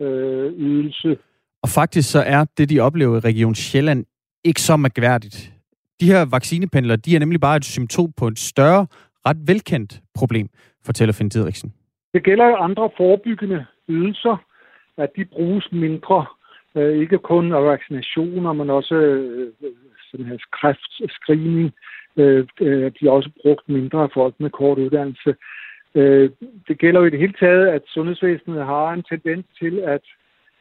[0.00, 1.18] øh, ydelse.
[1.62, 4.04] Og faktisk så er det, de oplever i Region Sjælland,
[4.44, 5.52] ikke så magværdigt.
[6.00, 8.86] De her vaccinependlere, de er nemlig bare et symptom på et større,
[9.26, 10.48] ret velkendt problem,
[10.86, 11.74] fortæller Finn Didriksen.
[12.14, 14.36] Det gælder andre forebyggende ydelser,
[14.98, 16.26] at de bruges mindre
[16.76, 19.52] Øh, ikke kun af vaccinationer, men også øh,
[20.10, 21.74] sådan her kræftscreening.
[22.16, 25.34] Øh, øh, de også brugt mindre af folk med kort uddannelse.
[25.94, 26.30] Øh,
[26.68, 30.04] det gælder jo i det hele taget, at sundhedsvæsenet har en tendens til at,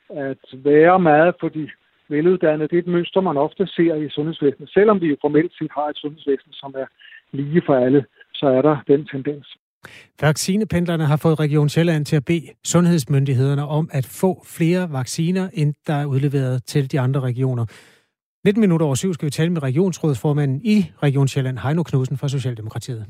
[0.09, 1.69] at være meget for de
[2.09, 2.67] veluddannede.
[2.67, 4.69] Det er et mønster, man ofte ser i sundhedsvæsenet.
[4.69, 6.85] Selvom vi jo formelt set har et sundhedsvæsen, som er
[7.31, 9.57] lige for alle, så er der den tendens.
[10.21, 15.73] Vaccinependlerne har fået Region Sjælland til at bede sundhedsmyndighederne om at få flere vacciner, end
[15.87, 17.65] der er udleveret til de andre regioner.
[18.45, 22.27] 19 minutter over syv skal vi tale med regionsrådsformanden i Region Sjælland, Heino Knudsen fra
[22.27, 23.05] Socialdemokratiet.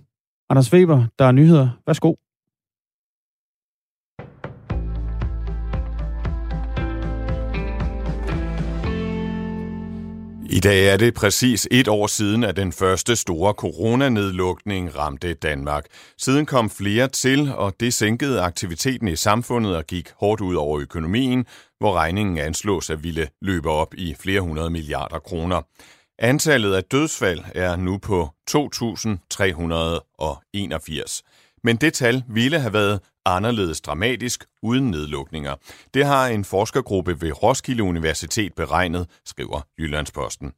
[0.49, 1.69] Anders Weber, der er nyheder.
[1.87, 2.13] Værsgo.
[10.63, 15.85] Dag er det præcis et år siden, at den første store coronanedlukning ramte Danmark.
[16.17, 20.79] Siden kom flere til, og det sænkede aktiviteten i samfundet og gik hårdt ud over
[20.79, 21.45] økonomien,
[21.79, 25.61] hvor regningen anslås at ville løbe op i flere hundrede milliarder kroner.
[26.19, 31.21] Antallet af dødsfald er nu på 2.381.
[31.63, 35.55] Men det tal ville have været anderledes dramatisk uden nedlukninger.
[35.93, 40.51] Det har en forskergruppe ved Roskilde Universitet beregnet, skriver Jyllandsposten.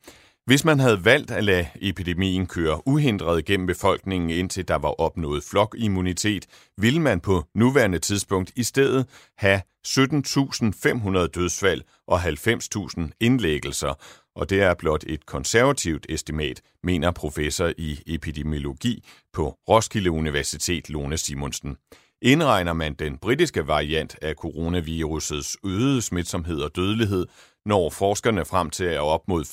[0.45, 5.43] Hvis man havde valgt at lade epidemien køre uhindret gennem befolkningen, indtil der var opnået
[5.43, 6.45] flokimmunitet,
[6.77, 9.05] ville man på nuværende tidspunkt i stedet
[9.37, 13.93] have 17.500 dødsfald og 90.000 indlæggelser,
[14.35, 21.17] og det er blot et konservativt estimat, mener professor i epidemiologi på Roskilde Universitet Lone
[21.17, 21.77] Simonsen.
[22.21, 27.27] Indregner man den britiske variant af coronavirusets øgede smitsomhed og dødelighed,
[27.65, 29.45] når forskerne frem til, at op mod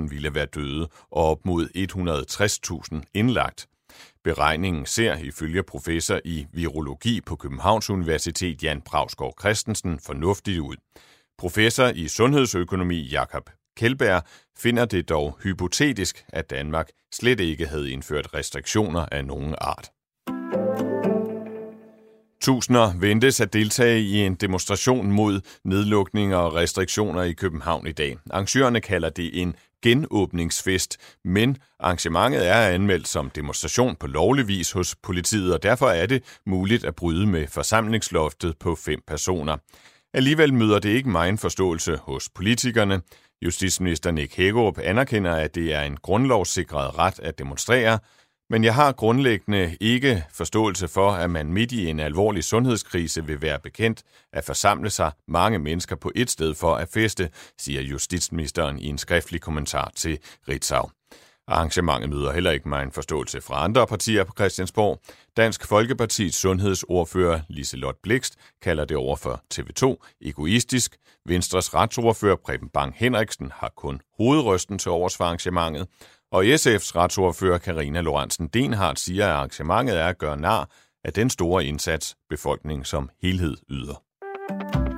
[0.00, 1.68] 35.000 ville være døde og op mod
[2.96, 3.68] 160.000 indlagt.
[4.24, 10.76] Beregningen ser ifølge professor i virologi på Københavns Universitet Jan Brausgaard Christensen fornuftigt ud.
[11.38, 13.50] Professor i sundhedsøkonomi Jakob
[13.80, 14.22] Kjeldberg
[14.58, 19.90] finder det dog hypotetisk, at Danmark slet ikke havde indført restriktioner af nogen art.
[22.42, 28.18] Tusinder ventes at deltage i en demonstration mod nedlukninger og restriktioner i København i dag.
[28.30, 34.96] Arrangørerne kalder det en genåbningsfest, men arrangementet er anmeldt som demonstration på lovlig vis hos
[35.02, 39.56] politiet, og derfor er det muligt at bryde med forsamlingsloftet på fem personer.
[40.14, 43.00] Alligevel møder det ikke meget forståelse hos politikerne.
[43.42, 47.98] Justitsminister Nick Hækkerup anerkender, at det er en grundlovssikret ret at demonstrere,
[48.50, 53.42] men jeg har grundlæggende ikke forståelse for, at man midt i en alvorlig sundhedskrise vil
[53.42, 58.78] være bekendt at forsamle sig mange mennesker på et sted for at feste, siger justitsministeren
[58.78, 60.90] i en skriftlig kommentar til Ritzau.
[61.50, 65.00] Arrangementet møder heller ikke mig en forståelse fra andre partier på Christiansborg.
[65.36, 70.96] Dansk Folkepartis sundhedsordfører Liselot Blikst kalder det over for TV2 egoistisk.
[71.26, 75.86] Venstres retsordfører Preben Bang Henriksen har kun hovedrysten til overs for arrangementet.
[76.32, 80.70] Og SF's retsordfører Karina Lorentzen Denhardt siger, at arrangementet er at gøre nar
[81.04, 84.89] af den store indsats, befolkningen som helhed yder.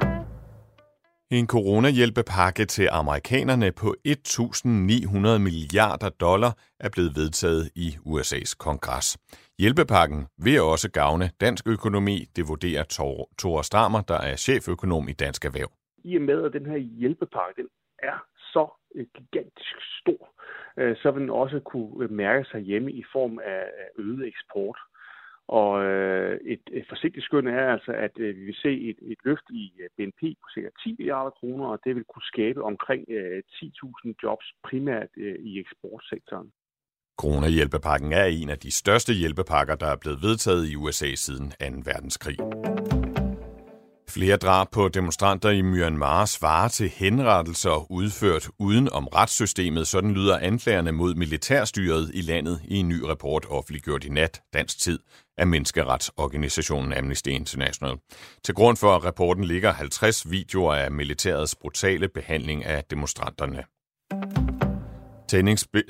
[1.38, 9.08] En coronahjælpepakke til amerikanerne på 1.900 milliarder dollar er blevet vedtaget i USA's kongres.
[9.58, 12.84] Hjælpepakken vil også gavne dansk økonomi, det vurderer
[13.38, 15.70] Thor Stramer, der er cheføkonom i Dansk Erhverv.
[16.04, 17.68] I og med, at den her hjælpepakke den
[17.98, 18.18] er
[18.52, 18.64] så
[18.94, 20.22] øh, gigantisk stor,
[20.78, 23.62] øh, så vil den også kunne øh, mærke sig hjemme i form af
[23.98, 24.78] øget eksport.
[25.60, 29.18] Og øh, et, et forsigtigt skøn er altså, at øh, vi vil se et, et
[29.24, 30.68] løft i øh, BNP på ca.
[30.84, 35.60] 10 milliarder kroner, og det vil kunne skabe omkring øh, 10.000 jobs primært øh, i
[35.60, 36.48] eksportsektoren.
[37.22, 41.56] Corona-hjælpepakken er en af de største hjælpepakker, der er blevet vedtaget i USA siden 2.
[41.90, 42.38] verdenskrig.
[44.08, 49.86] Flere drab på demonstranter i Myanmar svarer til henrettelser udført uden om retssystemet.
[49.86, 54.78] Sådan lyder anklagerne mod militærstyret i landet i en ny rapport offentliggjort i nat dansk
[54.78, 54.98] tid
[55.38, 57.96] af menneskeretsorganisationen Amnesty International.
[58.44, 63.64] Til grund for rapporten ligger 50 videoer af militærets brutale behandling af demonstranterne.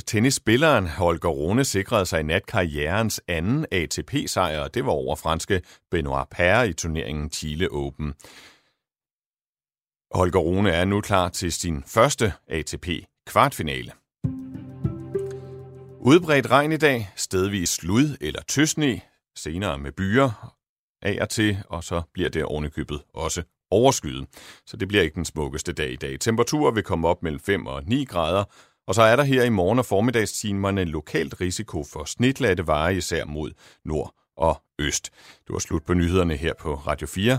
[0.07, 5.63] Tennisspilleren Holger Rune sikrede sig i nat karrierens anden ATP-sejr, og det var over franske
[5.91, 8.15] Benoit Paire i turneringen Chile Open.
[10.15, 13.93] Holger Rune er nu klar til sin første ATP-kvartfinale.
[16.01, 19.01] Udbredt regn i dag, stedvis slud eller tøsne,
[19.37, 20.55] senere med byer
[21.03, 24.27] af og til, og så bliver det ovenikøbet også overskyet.
[24.67, 26.21] Så det bliver ikke den smukkeste dag i dag.
[26.21, 28.45] Temperaturer vil komme op mellem 5 og 9 grader,
[28.87, 33.25] og så er der her i morgen- og formiddagstimerne lokalt risiko for snitlatte veje, især
[33.25, 33.51] mod
[33.85, 35.11] nord og øst.
[35.47, 37.39] Det var slut på nyhederne her på Radio 4.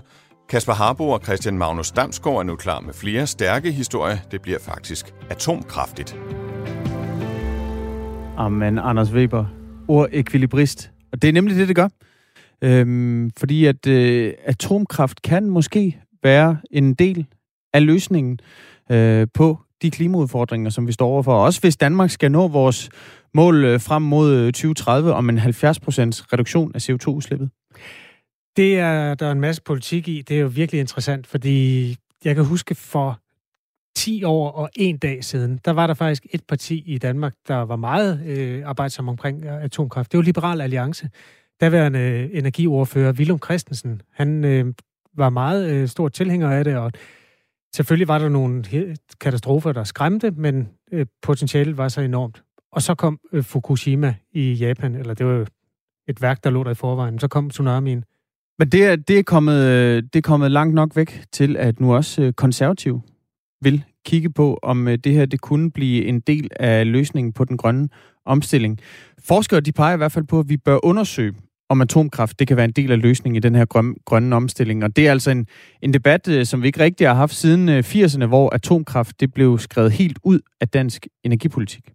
[0.49, 4.17] Kasper Harbo og Christian Magnus Damsgaard er nu klar med flere stærke historier.
[4.31, 6.17] Det bliver faktisk atomkraftigt.
[8.37, 9.45] Amen, Anders Weber.
[9.87, 10.92] Ord ekvilibrist.
[11.13, 11.87] Og det er nemlig det, det gør.
[12.61, 17.25] Øhm, fordi at øh, atomkraft kan måske være en del
[17.73, 18.39] af løsningen
[18.91, 21.45] øh, på de klimaudfordringer, som vi står overfor.
[21.45, 22.89] Også hvis Danmark skal nå vores
[23.33, 27.49] mål øh, frem mod øh, 2030 om en 70% reduktion af CO2-udslippet.
[28.57, 30.21] Det er der er en masse politik i.
[30.21, 31.89] Det er jo virkelig interessant, fordi
[32.25, 33.19] jeg kan huske for
[33.95, 37.55] 10 år og en dag siden, der var der faktisk et parti i Danmark, der
[37.55, 40.11] var meget øh, arbejdsom omkring øh, atomkraft.
[40.11, 41.09] Det var Liberal Alliance.
[41.61, 44.65] Daværende øh, energiordfører Willum Christensen, han øh,
[45.17, 46.91] var meget øh, stor tilhænger af det, og
[47.75, 48.63] selvfølgelig var der nogle
[49.21, 52.43] katastrofer, der skræmte, men øh, potentialet var så enormt.
[52.71, 55.45] Og så kom øh, Fukushima i Japan, eller det var jo
[56.07, 57.19] et værk, der lå der i forvejen.
[57.19, 58.03] Så kom tsunamien.
[58.59, 61.79] Men det er, det er, kommet, øh, det er kommet langt nok væk til, at
[61.79, 63.01] nu også konservativ
[63.63, 67.45] vil kigge på, om øh, det her det kunne blive en del af løsningen på
[67.45, 67.89] den grønne
[68.25, 68.79] omstilling.
[69.23, 71.33] Forskere de peger i hvert fald på, at vi bør undersøge,
[71.69, 74.83] om atomkraft det kan være en del af løsningen i den her grøn, grønne omstilling.
[74.83, 75.47] Og det er altså en,
[75.81, 79.33] en debat, øh, som vi ikke rigtig har haft siden øh, 80'erne, hvor atomkraft det
[79.33, 81.91] blev skrevet helt ud af dansk energipolitik.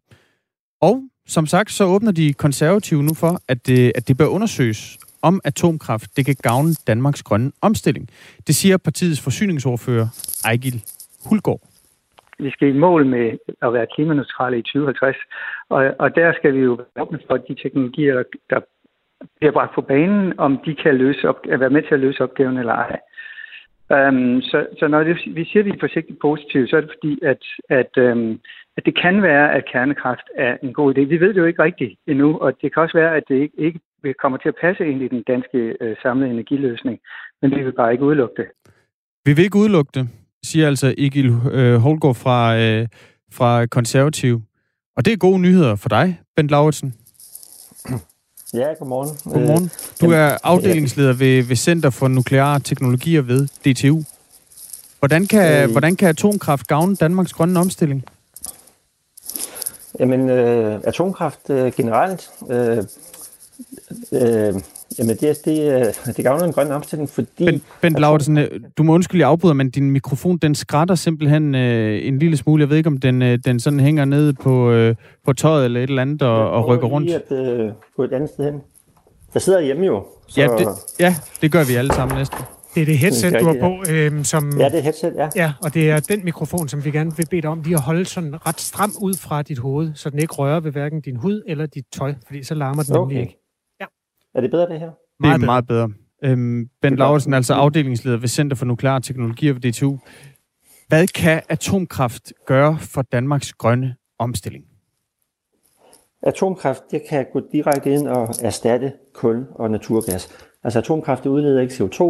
[0.80, 4.98] Og som sagt, så åbner de konservative nu for, at det, at det bør undersøges,
[5.22, 8.08] om atomkraft det kan gavne Danmarks grønne omstilling.
[8.46, 10.08] Det siger partiets forsyningsordfører
[10.44, 10.82] Ejgil
[11.28, 11.60] Hulgaard.
[12.38, 15.16] Vi skal i mål med at være klimaneutrale i 2050,
[15.68, 18.60] og, og der skal vi jo være åbne for de teknologier, der
[19.38, 22.58] bliver bragt på banen, om de kan løse op, være med til at løse opgaven
[22.58, 23.00] eller ej.
[23.90, 26.90] Um, så, så når det, vi siger, at vi er forsigtigt positive, så er det
[26.96, 28.40] fordi, at, at, um,
[28.76, 31.00] at det kan være, at kernekraft er en god idé.
[31.00, 33.54] Vi ved det jo ikke rigtigt endnu, og det kan også være, at det ikke,
[34.04, 36.98] ikke kommer til at passe ind i den danske uh, samlede energiløsning,
[37.42, 38.48] men vi vil bare ikke udelukke det.
[39.24, 40.08] Vi vil ikke udelukke det,
[40.44, 42.86] siger altså Egil uh, Holgaard fra, uh,
[43.32, 44.42] fra Konservativ.
[44.96, 46.94] Og det er gode nyheder for dig, Bent Lauritsen.
[48.54, 49.32] Ja, godmorgen.
[49.32, 49.70] Godmorgen.
[50.00, 54.02] Du er afdelingsleder ved, ved Center for Nukleare Teknologier ved DTU.
[54.98, 58.04] Hvordan kan, øh, hvordan kan atomkraft gavne Danmarks grønne omstilling?
[60.00, 62.84] Jamen, øh, atomkraft øh, generelt, øh,
[64.12, 64.54] øh,
[64.98, 67.44] jamen det, det, det gavner en grøn omstilling, fordi...
[67.44, 71.54] Bent, Bent Lauritsen, øh, du må undskylde, jeg afbryder, men din mikrofon, den skrætter simpelthen
[71.54, 72.60] øh, en lille smule.
[72.60, 75.80] Jeg ved ikke, om den, øh, den sådan hænger nede på, øh, på tøjet eller
[75.80, 77.10] et eller andet og, og rykker rundt.
[77.10, 78.60] Jeg at øh, et andet sted hen.
[79.34, 80.04] Jeg sidder hjemme jo.
[80.28, 80.40] Så...
[80.40, 80.66] Ja, det,
[81.00, 82.38] ja, det gør vi alle sammen næsten.
[82.74, 84.58] Det er det headset, du har på, øhm, som...
[84.58, 85.28] Ja, det er headset, ja.
[85.36, 87.80] Ja, og det er den mikrofon, som vi gerne vil bede dig om lige at
[87.80, 91.16] holde sådan ret stram ud fra dit hoved, så den ikke rører ved hverken din
[91.16, 93.14] hud eller dit tøj, fordi så larmer den okay.
[93.14, 93.47] nemlig ikke.
[94.34, 94.90] Er det bedre, det her?
[95.22, 95.90] Det er meget bedre.
[96.24, 99.98] Øhm, ben Lauritsen, altså afdelingsleder ved Center for Nukleare Teknologier ved DTU.
[100.88, 104.64] Hvad kan atomkraft gøre for Danmarks grønne omstilling?
[106.22, 110.28] Atomkraft det kan gå direkte ind og erstatte kul og naturgas.
[110.64, 112.02] Altså atomkraft det udleder ikke CO2,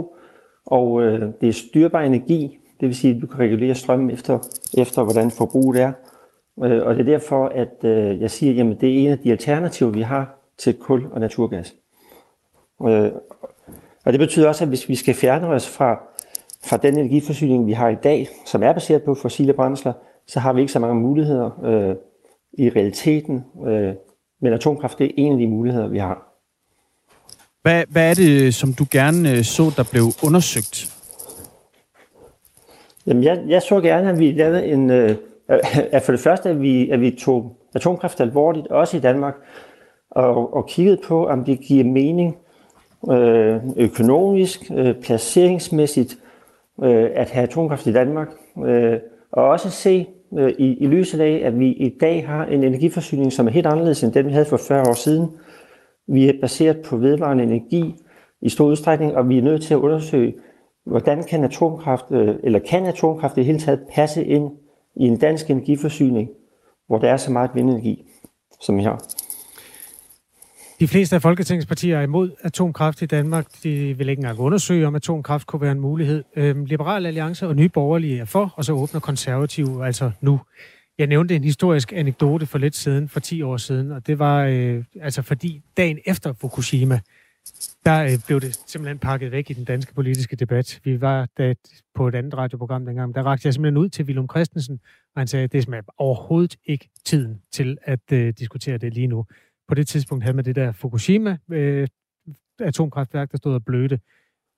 [0.67, 4.39] og øh, det er styrbar energi, det vil sige, at du kan regulere strømmen efter,
[4.79, 5.93] efter hvordan forbruget er.
[6.65, 9.31] Øh, og det er derfor, at øh, jeg siger, at det er en af de
[9.31, 11.75] alternativer, vi har til kul og naturgas.
[12.87, 13.13] Øh,
[14.05, 16.01] og det betyder også, at hvis vi skal fjerne os fra,
[16.65, 19.93] fra den energiforsyning, vi har i dag, som er baseret på fossile brændsler,
[20.27, 21.97] så har vi ikke så mange muligheder øh,
[22.53, 23.45] i realiteten.
[23.67, 23.95] Øh,
[24.41, 26.29] men atomkraft det er en af de muligheder, vi har.
[27.63, 30.95] Hvad, hvad er det, som du gerne øh, så, der blev undersøgt?
[33.07, 34.91] Jamen, jeg, jeg så gerne, at vi lavede en...
[34.91, 35.17] Øh,
[35.93, 39.35] at for det første, at vi, at vi tog atomkraft alvorligt, også i Danmark,
[40.11, 42.37] og, og kiggede på, om det giver mening
[43.11, 46.19] øh, økonomisk, øh, placeringsmæssigt,
[46.83, 48.29] øh, at have atomkraft i Danmark.
[48.67, 48.99] Øh,
[49.33, 50.07] og også se
[50.39, 53.67] øh, i, i lyset af, at vi i dag har en energiforsyning, som er helt
[53.67, 55.29] anderledes end den, vi havde for 40 år siden.
[56.09, 57.95] Vi er baseret på vedvarende energi
[58.41, 60.35] i stor udstrækning, og vi er nødt til at undersøge,
[60.87, 64.51] hvordan kan atomkraft, øh, eller kan atomkraft i det hele taget passe ind
[64.97, 66.29] i en dansk energiforsyning,
[66.87, 68.05] hvor der er så meget vindenergi,
[68.61, 69.03] som vi har.
[70.81, 73.47] De fleste af Folketingspartier er imod atomkraft i Danmark.
[73.63, 76.25] De vil ikke engang undersøge, om atomkraft kunne være en mulighed.
[76.37, 80.41] Øhm, Liberal Alliance og Nye Borgerlige er for, og så åbner konservative altså nu.
[80.99, 84.45] Jeg nævnte en historisk anekdote for lidt siden, for 10 år siden, og det var
[84.45, 87.01] øh, altså fordi dagen efter Fukushima,
[87.85, 90.81] der øh, blev det simpelthen pakket væk i den danske politiske debat.
[90.85, 91.55] Vi var da
[91.95, 94.81] på et andet radioprogram dengang, der rakte jeg simpelthen ud til Willum Christensen,
[95.15, 98.95] og han sagde, at det er simpelthen overhovedet ikke tiden til at øh, diskutere det
[98.95, 99.25] lige nu
[99.69, 101.89] på det tidspunkt havde man det der Fukushima øh,
[102.61, 104.01] atomkraftværk, der stod og blødte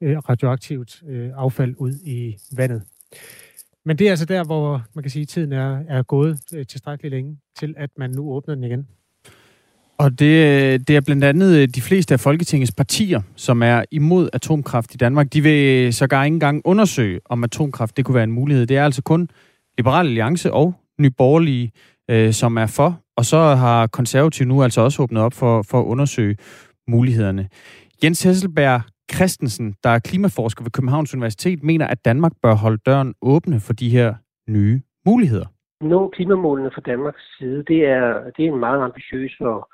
[0.02, 2.82] øh, radioaktivt øh, affald ud i vandet.
[3.84, 6.66] Men det er altså der, hvor man kan sige, at tiden er, er gået øh,
[6.66, 8.88] tilstrækkeligt længe til, at man nu åbner den igen.
[9.98, 13.84] Og det, øh, det er blandt andet øh, de fleste af Folketingets partier, som er
[13.90, 15.32] imod atomkraft i Danmark.
[15.32, 18.66] De vil øh, sågar ikke engang undersøge, om atomkraft det kunne være en mulighed.
[18.66, 19.30] Det er altså kun
[19.78, 21.72] Liberal Alliance og Nyborgerlige,
[22.10, 23.00] øh, som er for.
[23.16, 26.36] Og så har konservativ nu altså også åbnet op for, for at undersøge
[26.88, 27.48] mulighederne.
[28.04, 28.80] Jens Hesselberg
[29.14, 33.72] Christensen, der er klimaforsker ved Københavns Universitet, mener, at Danmark bør holde døren åbne for
[33.72, 34.14] de her
[34.48, 35.46] nye muligheder?
[35.80, 39.68] Nå klimamålene fra Danmarks side, det er, det er en meget ambitiøs og,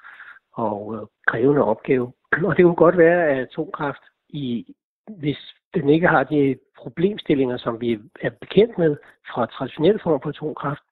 [0.54, 2.12] og øh, krævende opgave.
[2.44, 4.74] Og det kunne godt være, at atomkraft, i,
[5.18, 5.38] hvis
[5.74, 8.96] den ikke har de problemstillinger, som vi er bekendt med
[9.30, 10.82] fra traditionel form for atomkraft,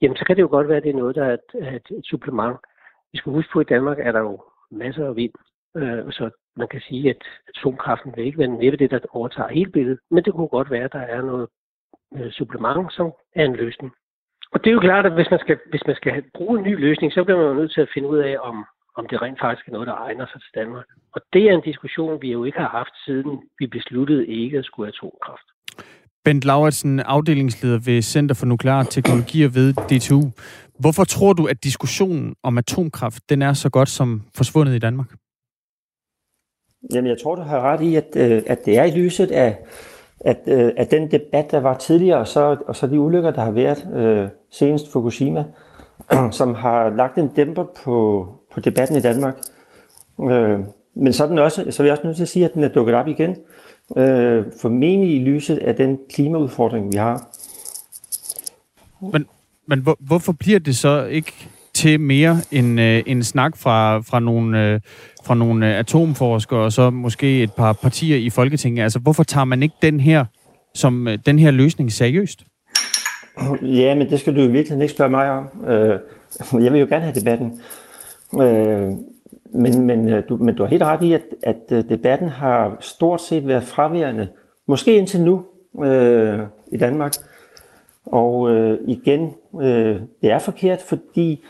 [0.00, 1.98] jamen så kan det jo godt være, at det er noget, der er et, et,
[1.98, 2.56] et supplement.
[3.12, 5.32] Vi skal huske på, at i Danmark er der jo masser af vind,
[5.76, 9.70] øh, så man kan sige, at atomkraften vil ikke være næppe det, der overtager hele
[9.70, 11.48] billedet, men det kunne godt være, at der er noget
[12.16, 13.92] øh, supplement, som er en løsning.
[14.52, 16.80] Og det er jo klart, at hvis man skal, hvis man skal bruge en ny
[16.80, 18.64] løsning, så bliver man jo nødt til at finde ud af, om,
[18.96, 20.86] om det rent faktisk er noget, der egner sig til Danmark.
[21.12, 24.64] Og det er en diskussion, vi jo ikke har haft, siden vi besluttede ikke at
[24.64, 25.48] skulle atomkraft.
[26.24, 30.30] Bent Lauritsen, afdelingsleder ved Center for Nukleare Teknologier ved DTU.
[30.78, 35.06] Hvorfor tror du, at diskussionen om atomkraft den er så godt som forsvundet i Danmark?
[36.92, 39.58] Jamen, jeg tror, du har ret i, at, øh, at det er i lyset af,
[40.20, 43.42] at, øh, at den debat, der var tidligere, og så, og så de ulykker, der
[43.44, 45.44] har været, øh, senest Fukushima,
[46.38, 49.34] som har lagt en dæmper på, på debatten i Danmark.
[50.20, 50.60] Øh,
[50.94, 52.64] men så er, den også, så er vi også nødt til at sige, at den
[52.64, 53.36] er dukket op igen.
[53.96, 57.28] Øh, formentlig i lyset af den klimaudfordring, vi har.
[59.12, 59.26] Men,
[59.66, 61.32] men hvor, hvorfor bliver det så ikke
[61.74, 64.80] til mere end øh, en snak fra, fra nogle, øh,
[65.24, 68.82] fra nogle øh, atomforskere og så måske et par partier i Folketinget?
[68.82, 70.24] Altså, hvorfor tager man ikke den her,
[70.74, 72.44] som, øh, den her løsning seriøst?
[73.62, 75.48] Ja, men det skal du i virkeligheden ikke spørge mig om.
[75.68, 75.98] Øh,
[76.64, 77.60] jeg vil jo gerne have debatten.
[78.40, 78.92] Øh,
[79.54, 82.76] men, men, øh, du, men du har helt ret i, at, at øh, debatten har
[82.80, 84.28] stort set været fraværende.
[84.66, 85.44] Måske indtil nu
[85.84, 86.38] øh,
[86.72, 87.14] i Danmark.
[88.06, 91.44] Og øh, igen, øh, det er forkert, fordi,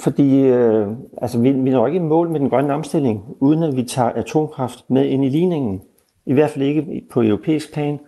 [0.00, 0.88] fordi øh,
[1.22, 4.10] altså, vi, vi når ikke i mål med den grønne omstilling, uden at vi tager
[4.10, 5.82] atomkraft med ind i ligningen.
[6.26, 7.98] I hvert fald ikke på europæisk plan,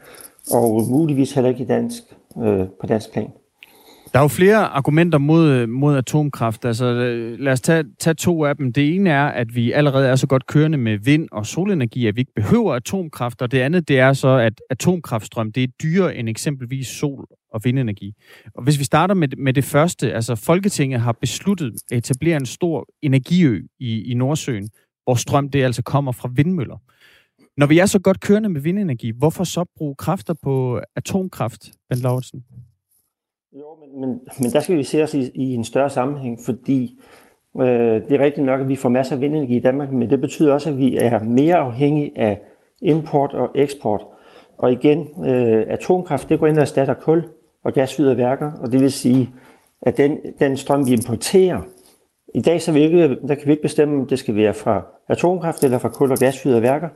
[0.53, 2.03] og muligvis heller ikke i dansk,
[2.43, 3.30] øh, på dansk plan.
[4.13, 6.65] Der er jo flere argumenter mod, mod atomkraft.
[6.65, 8.73] Altså, øh, lad os tage, tage to af dem.
[8.73, 12.17] Det ene er, at vi allerede er så godt kørende med vind- og solenergi, at
[12.17, 13.43] vi ikke behøver atomkraft.
[13.43, 17.61] Og det andet, det er så, at atomkraftstrøm, det er dyrere end eksempelvis sol- og
[17.65, 18.13] vindenergi.
[18.55, 22.47] Og hvis vi starter med, med det første, altså Folketinget har besluttet at etablere en
[22.47, 24.69] stor energiø i, i Nordsøen,
[25.05, 26.77] hvor strøm det altså kommer fra vindmøller.
[27.57, 31.99] Når vi er så godt kørende med vindenergi, hvorfor så bruge kræfter på atomkraft, Ben
[31.99, 32.45] Lauritsen?
[33.59, 37.01] Jo, men, men, men der skal vi se os i, i en større sammenhæng, fordi
[37.61, 37.67] øh,
[38.09, 40.53] det er rigtigt nok, at vi får masser af vindenergi i Danmark, men det betyder
[40.53, 42.41] også, at vi er mere afhængige af
[42.83, 44.07] import og eksport.
[44.59, 47.25] Og igen, øh, atomkraft, det går ind og erstatter kul
[47.65, 49.31] og gasfyrede værker, og det vil sige,
[49.83, 51.61] at den, den strøm, vi importerer,
[52.35, 54.87] i dag så vi ikke, der kan vi ikke bestemme, om det skal være fra
[55.09, 56.89] atomkraft eller fra kul og gasfyrede værker.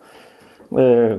[0.78, 1.18] Øh,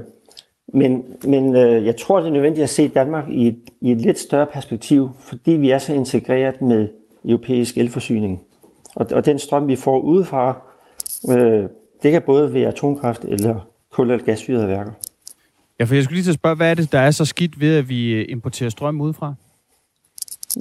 [0.73, 3.97] men, men øh, jeg tror, det er nødvendigt at se Danmark i et, i et
[3.97, 6.87] lidt større perspektiv, fordi vi er så integreret med
[7.25, 8.41] europæisk elforsyning.
[8.95, 10.61] Og, og den strøm, vi får udefra,
[11.29, 11.69] øh,
[12.03, 14.91] det kan både være atomkraft eller kul- eller gasfyrede værker.
[15.79, 17.59] Ja, for jeg skulle lige til at spørge, hvad er det, der er så skidt
[17.59, 19.33] ved, at vi øh, importerer strøm udefra?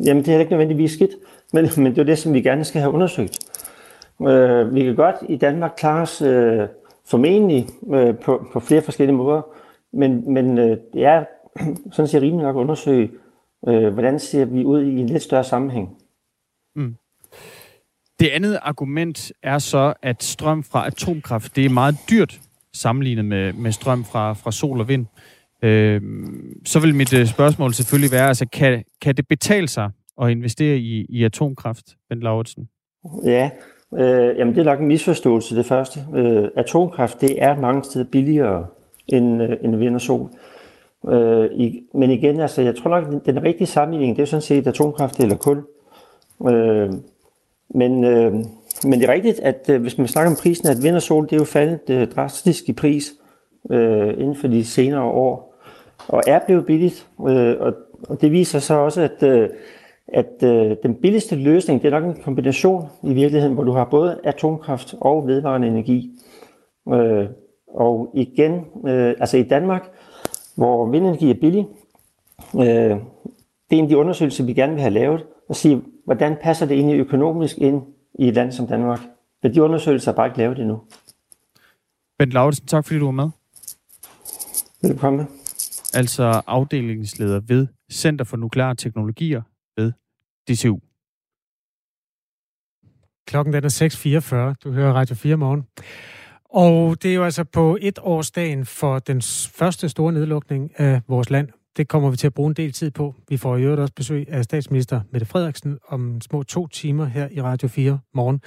[0.04, 1.10] Jamen, det er ikke nødvendigvis skidt,
[1.52, 3.38] men, men det er det, som vi gerne skal have undersøgt.
[4.28, 6.66] Øh, vi kan godt i Danmark klare os øh,
[7.06, 9.42] formentlig øh, på, på flere forskellige måder,
[9.92, 11.24] men, men øh, det er
[11.92, 13.10] sådan set rimelig nok at undersøge,
[13.68, 15.88] øh, hvordan ser vi ud i en lidt større sammenhæng.
[16.76, 16.96] Mm.
[18.20, 22.40] Det andet argument er så, at strøm fra atomkraft, det er meget dyrt
[22.74, 25.06] sammenlignet med, med strøm fra, fra sol og vind.
[25.62, 26.00] Øh,
[26.64, 29.90] så vil mit øh, spørgsmål selvfølgelig være, altså kan, kan det betale sig
[30.22, 32.68] at investere i, i atomkraft, Ben Lauritsen?
[33.24, 33.50] Ja,
[33.94, 36.00] øh, jamen det er nok en misforståelse det første.
[36.14, 38.66] Øh, atomkraft, det er mange steder billigere
[39.12, 40.28] end, øh, end vind og sol.
[41.08, 44.66] Øh, i, men igen, altså, jeg tror nok, den rigtige sammenligning, det er sådan set
[44.66, 45.62] atomkraft eller kul.
[46.48, 46.92] Øh,
[47.74, 48.32] men, øh,
[48.84, 51.24] men det er rigtigt, at øh, hvis man snakker om prisen, at vind og sol,
[51.24, 53.12] det er jo faldet øh, drastisk i pris
[53.70, 55.54] øh, inden for de senere år,
[56.08, 57.06] og er blevet billigt.
[57.28, 57.74] Øh, og,
[58.08, 59.48] og det viser så også, at, øh,
[60.08, 63.84] at øh, den billigste løsning, det er nok en kombination i virkeligheden, hvor du har
[63.84, 66.10] både atomkraft og vedvarende energi.
[66.88, 67.26] Øh,
[67.74, 68.52] og igen,
[68.88, 69.90] øh, altså i Danmark,
[70.56, 71.66] hvor vindenergi er billig,
[72.54, 73.00] øh,
[73.70, 76.66] det er en af de undersøgelser, vi gerne vil have lavet, og sige, hvordan passer
[76.66, 77.82] det egentlig økonomisk ind
[78.18, 79.00] i et land som Danmark.
[79.42, 80.80] Men de undersøgelser er bare ikke lavet endnu.
[82.18, 83.30] Bent Lauritsen, tak fordi du var med.
[84.82, 85.26] Velkommen.
[85.94, 89.42] Altså afdelingsleder ved Center for Nukleare Teknologier
[89.76, 89.92] ved
[90.48, 90.78] DTU.
[93.26, 94.54] Klokken den er 6.44.
[94.64, 95.66] Du hører Radio 4 morgen.
[96.52, 99.22] Og det er jo altså på et årsdagen for den
[99.52, 102.90] første store nedlukning af vores land det kommer vi til at bruge en del tid
[102.90, 103.14] på.
[103.28, 107.28] Vi får i øvrigt også besøg af statsminister Mette Frederiksen om små to timer her
[107.30, 108.40] i Radio 4 morgen.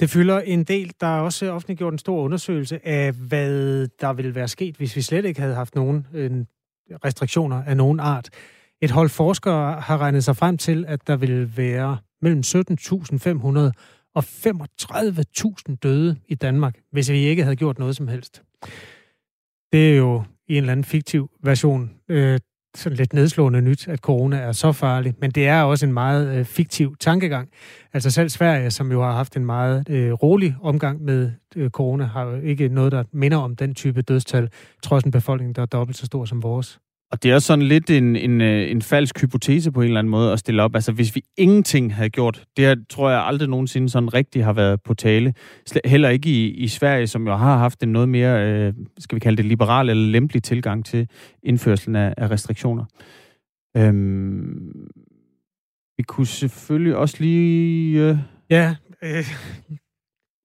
[0.00, 0.92] Det fylder en del.
[1.00, 5.02] Der er også offentliggjort en stor undersøgelse af, hvad der ville være sket, hvis vi
[5.02, 6.30] slet ikke havde haft nogen øh,
[7.04, 8.28] restriktioner af nogen art.
[8.82, 14.24] Et hold forskere har regnet sig frem til, at der vil være mellem 17.500 og
[14.24, 18.42] 35.000 døde i Danmark, hvis vi ikke havde gjort noget som helst.
[19.72, 22.40] Det er jo i en eller anden fiktiv version øh,
[22.74, 26.38] sådan lidt nedslående nyt, at corona er så farlig, men det er også en meget
[26.38, 27.48] øh, fiktiv tankegang.
[27.92, 32.04] Altså selv Sverige, som jo har haft en meget øh, rolig omgang med øh, corona,
[32.04, 34.48] har jo ikke noget, der minder om den type dødstal,
[34.82, 36.80] trods en befolkning, der er dobbelt så stor som vores.
[37.12, 40.10] Og det er sådan lidt en, en, øh, en falsk hypotese på en eller anden
[40.10, 40.74] måde at stille op.
[40.74, 44.52] Altså hvis vi ingenting havde gjort, det her, tror jeg aldrig nogensinde sådan rigtig har
[44.52, 45.34] været på tale.
[45.84, 49.20] Heller ikke i, i Sverige, som jo har haft en noget mere, øh, skal vi
[49.20, 51.08] kalde det liberal eller lempelig tilgang til
[51.42, 52.84] indførselen af, af restriktioner.
[53.76, 54.88] Øhm,
[55.96, 58.00] vi kunne selvfølgelig også lige...
[58.00, 58.18] Øh,
[58.50, 59.24] ja, øh.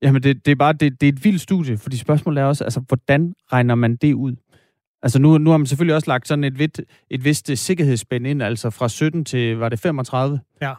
[0.02, 2.64] Jamen det, det er bare det, det er et vildt studie, fordi spørgsmålet er også,
[2.64, 4.36] altså hvordan regner man det ud?
[5.06, 8.28] Altså nu, nu har man selvfølgelig også lagt sådan et, vist, et vist øh, sikkerhedsspænd
[8.28, 10.40] ind, altså fra 17 til, var det 35?
[10.62, 10.74] Ja.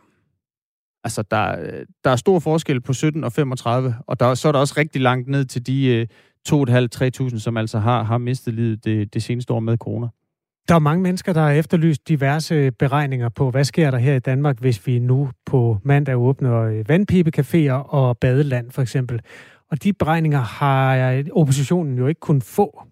[1.04, 1.56] Altså der,
[2.04, 5.02] der er stor forskel på 17 og 35, og der, så er der også rigtig
[5.02, 6.06] langt ned til de
[6.48, 10.06] 2.500-3.000, øh, som altså har, har mistet livet det, det seneste år med corona.
[10.68, 14.18] Der er mange mennesker, der har efterlyst diverse beregninger på, hvad sker der her i
[14.18, 19.20] Danmark, hvis vi nu på mandag åbner øh, vandpibecaféer og badeland for eksempel.
[19.70, 22.86] Og de beregninger har oppositionen jo ikke kun få.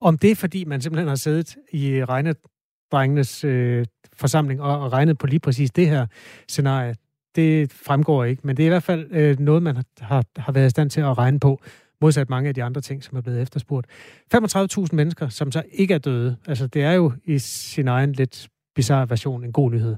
[0.00, 5.18] Om det er, fordi man simpelthen har siddet i regnedrengenes øh, forsamling og, og regnet
[5.18, 6.06] på lige præcis det her
[6.48, 6.94] scenarie,
[7.36, 8.46] det fremgår ikke.
[8.46, 11.00] Men det er i hvert fald øh, noget, man har, har været i stand til
[11.00, 11.60] at regne på,
[12.00, 13.86] modsat mange af de andre ting, som er blevet efterspurgt.
[14.34, 16.36] 35.000 mennesker, som så ikke er døde.
[16.46, 19.96] Altså, det er jo i sin egen lidt bizarre version en god nyhed.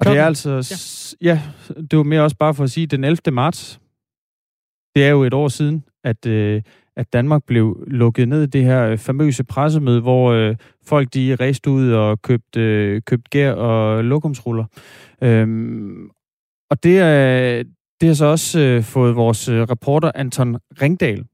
[0.00, 0.76] Og det er altså...
[1.20, 1.28] Ja.
[1.30, 1.42] ja,
[1.90, 3.18] det var mere også bare for at sige, den 11.
[3.32, 3.80] marts,
[4.94, 6.62] det er jo et år siden, at øh,
[7.00, 11.36] at Danmark blev lukket ned i det her øh, famøse pressemøde, hvor øh, folk de
[11.36, 14.64] rejste ud og købte, øh, købte gær og lokumsruller.
[15.22, 16.10] Øhm,
[16.70, 17.62] og det, er,
[18.00, 21.24] det har så også øh, fået vores øh, reporter Anton Ringdal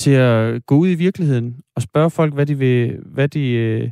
[0.00, 3.90] til at gå ud i virkeligheden og spørge folk, hvad de vil, hvad de, øh,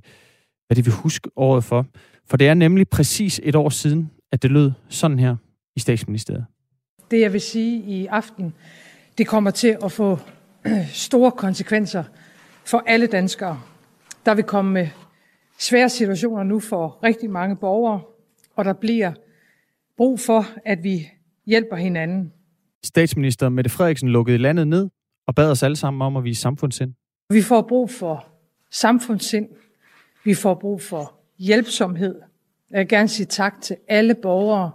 [0.67, 1.87] hvad de vil huske året for.
[2.31, 5.37] For det er nemlig præcis et år siden, at det lød sådan her
[5.77, 6.45] i statsministeriet.
[7.11, 8.55] Det jeg vil sige i aften,
[9.19, 10.19] det kommer til at få
[11.09, 12.05] store konsekvenser
[12.65, 13.61] for alle danskere.
[14.27, 14.93] Der vil komme
[15.59, 18.01] svære situationer nu for rigtig mange borgere,
[18.57, 19.13] og der bliver
[19.97, 21.09] brug for, at vi
[21.47, 22.33] hjælper hinanden.
[22.85, 24.89] Statsminister Mette Frederiksen lukkede landet ned
[25.27, 26.95] og bad os alle sammen om at vise samfundssind.
[27.31, 28.29] Vi får brug for
[28.71, 29.49] samfundssind.
[30.25, 32.21] Vi får brug for hjælpsomhed.
[32.71, 34.71] Jeg vil gerne sige tak til alle borgere,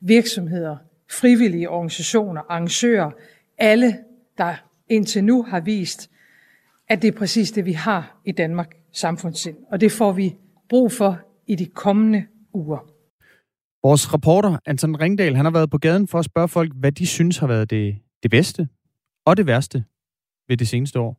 [0.00, 0.76] virksomheder,
[1.10, 3.10] frivillige organisationer, arrangører,
[3.58, 3.98] alle,
[4.38, 4.54] der
[4.92, 6.10] indtil nu har vist,
[6.88, 9.56] at det er præcis det, vi har i Danmark, samfundssind.
[9.70, 10.36] Og det får vi
[10.68, 12.24] brug for i de kommende
[12.54, 12.78] uger.
[13.82, 17.06] Vores reporter, Anton Ringdal, han har været på gaden for at spørge folk, hvad de
[17.06, 18.68] synes har været det, det bedste
[19.26, 19.84] og det værste
[20.48, 21.16] ved det seneste år.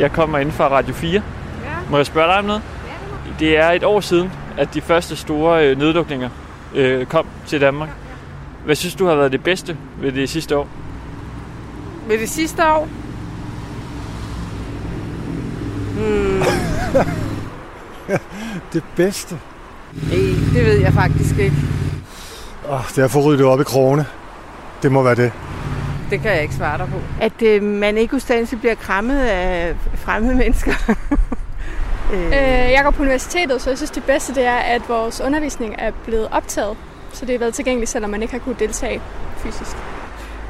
[0.00, 1.12] Jeg kommer ind fra Radio 4.
[1.12, 1.90] Ja.
[1.90, 2.62] Må jeg spørge dig om noget?
[2.86, 6.30] Ja, det er et år siden, at de første store øh, nedlukninger
[6.74, 7.90] øh, kom til Danmark.
[8.64, 10.68] Hvad synes du har været det bedste ved det sidste år?
[12.08, 12.88] Ved det sidste år?
[15.94, 16.42] Hmm.
[18.72, 19.38] det bedste?
[19.92, 20.18] Nej,
[20.54, 21.56] det ved jeg faktisk ikke.
[22.68, 24.06] Oh, det er at få ryddet op i krone.
[24.82, 25.32] Det må være det.
[26.10, 26.98] Det kan jeg ikke svare dig på.
[27.20, 30.72] At øh, man ikke ustandsligt bliver krammet af fremmede mennesker.
[32.12, 32.26] øh.
[32.26, 32.32] Øh,
[32.72, 35.92] jeg går på universitetet, så jeg synes det bedste det er, at vores undervisning er
[36.04, 36.76] blevet optaget.
[37.12, 39.00] Så det har været tilgængeligt, selvom man ikke har kunnet deltage
[39.36, 39.76] fysisk.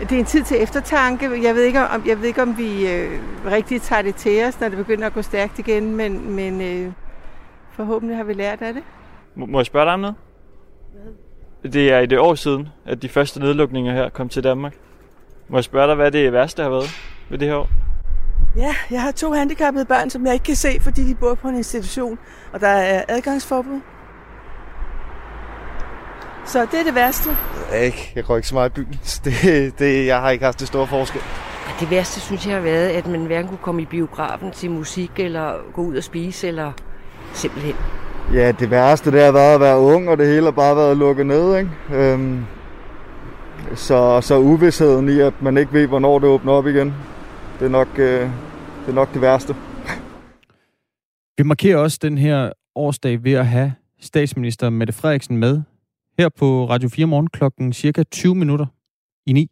[0.01, 1.43] Det er en tid til eftertanke.
[1.43, 4.61] Jeg ved ikke, om, jeg ved ikke, om vi øh, rigtig tager det til os,
[4.61, 6.93] når det begynder at gå stærkt igen, men, men øh,
[7.73, 8.83] forhåbentlig har vi lært af det.
[9.35, 10.17] må jeg spørge dig om noget?
[11.63, 11.73] Hvad?
[11.73, 14.75] Det er i det år siden, at de første nedlukninger her kom til Danmark.
[15.49, 16.91] Må jeg spørge dig, hvad det værste har været
[17.31, 17.69] ved det her år?
[18.57, 21.49] Ja, jeg har to handicappede børn, som jeg ikke kan se, fordi de bor på
[21.49, 22.19] en institution,
[22.53, 23.81] og der er adgangsforbud.
[26.49, 27.31] Så det er det værste.
[27.73, 28.13] Jeg, ikke.
[28.17, 29.01] jeg går ikke så meget i byen.
[29.25, 31.21] Det, det, jeg har ikke haft det store forskel.
[31.81, 35.11] Det værste synes jeg har været, at man hverken kunne komme i biografen til musik,
[35.17, 36.73] eller gå ud og spise, eller
[37.33, 37.75] simpelthen.
[38.33, 40.97] Ja, det værste det har været at være ung, og det hele har bare været
[40.97, 41.59] lukket ned.
[41.59, 41.71] Ikke?
[41.93, 42.45] Øhm,
[43.75, 46.95] så, så uvidsheden i, at man ikke ved, hvornår det åbner op igen,
[47.59, 48.31] det er nok, øh, det,
[48.89, 49.57] er nok det værste.
[51.39, 55.63] Vi markerer også den her årsdag ved at have statsminister Mette Frederiksen med
[56.19, 58.66] her på Radio 4 morgen klokken cirka 20 minutter
[59.27, 59.51] i 9,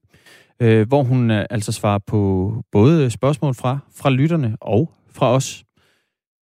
[0.61, 5.65] øh, hvor hun øh, altså svarer på både spørgsmål fra, fra lytterne og fra os.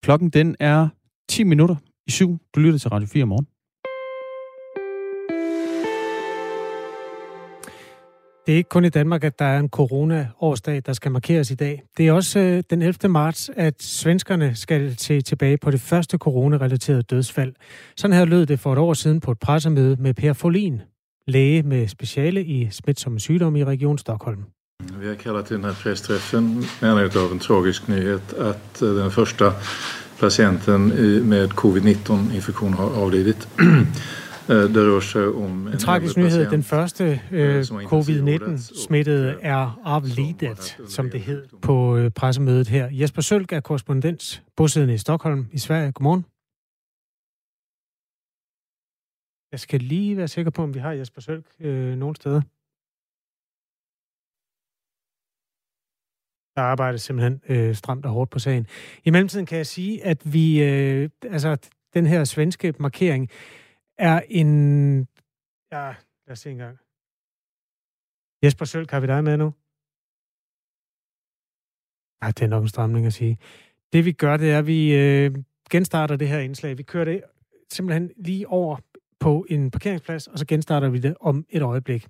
[0.03, 0.89] Klokken den er
[1.29, 2.39] 10 minutter i 7.
[2.55, 3.47] Du lytter til Radio 4 morgen.
[8.47, 11.55] Det er ikke kun i Danmark, at der er en corona-årsdag, der skal markeres i
[11.55, 11.82] dag.
[11.97, 13.09] Det er også øh, den 11.
[13.09, 17.53] marts, at svenskerne skal se tilbage på det første corona-relaterede dødsfald.
[17.97, 20.80] Sådan her lød det for et år siden på et pressemøde med Per Folin,
[21.26, 24.45] læge med speciale i smitsomme sygdomme i Region Stockholm.
[25.01, 28.97] Vi har kallat till den här pressträffen med anledning av en tragisk nyhet att øh,
[28.97, 29.53] den första
[30.20, 33.49] patienten øh, med covid-19-infektion har avlidit.
[34.51, 36.51] Øh, det rör sig om en tragisk nyhed.
[36.51, 42.88] Den første øh, covid-19-smittede er aflidet, som det hed på øh, pressemødet her.
[42.92, 45.92] Jesper Sølk er korrespondent, bosiddende i Stockholm i Sverige.
[45.92, 46.24] Godmorgen.
[49.53, 52.40] Jeg skal lige være sikker på, om vi har Jesper Sølk øh, nogle steder.
[56.57, 58.66] Der arbejdes simpelthen øh, stramt og hårdt på sagen.
[59.05, 61.57] I mellemtiden kan jeg sige, at vi, øh, altså
[61.95, 63.30] den her svenske markering,
[63.99, 64.99] er en...
[65.72, 65.95] Ja,
[66.26, 66.78] lad os se en gang.
[68.45, 69.55] Jesper Sølk, har vi dig med nu?
[72.22, 73.38] Ej, det er nok en stramning at sige.
[73.92, 75.34] Det vi gør, det er, at vi øh,
[75.70, 76.78] genstarter det her indslag.
[76.78, 77.22] Vi kører det
[77.72, 78.76] simpelthen lige over
[79.20, 82.09] på en parkeringsplads, og så genstarter vi det om et øjeblik.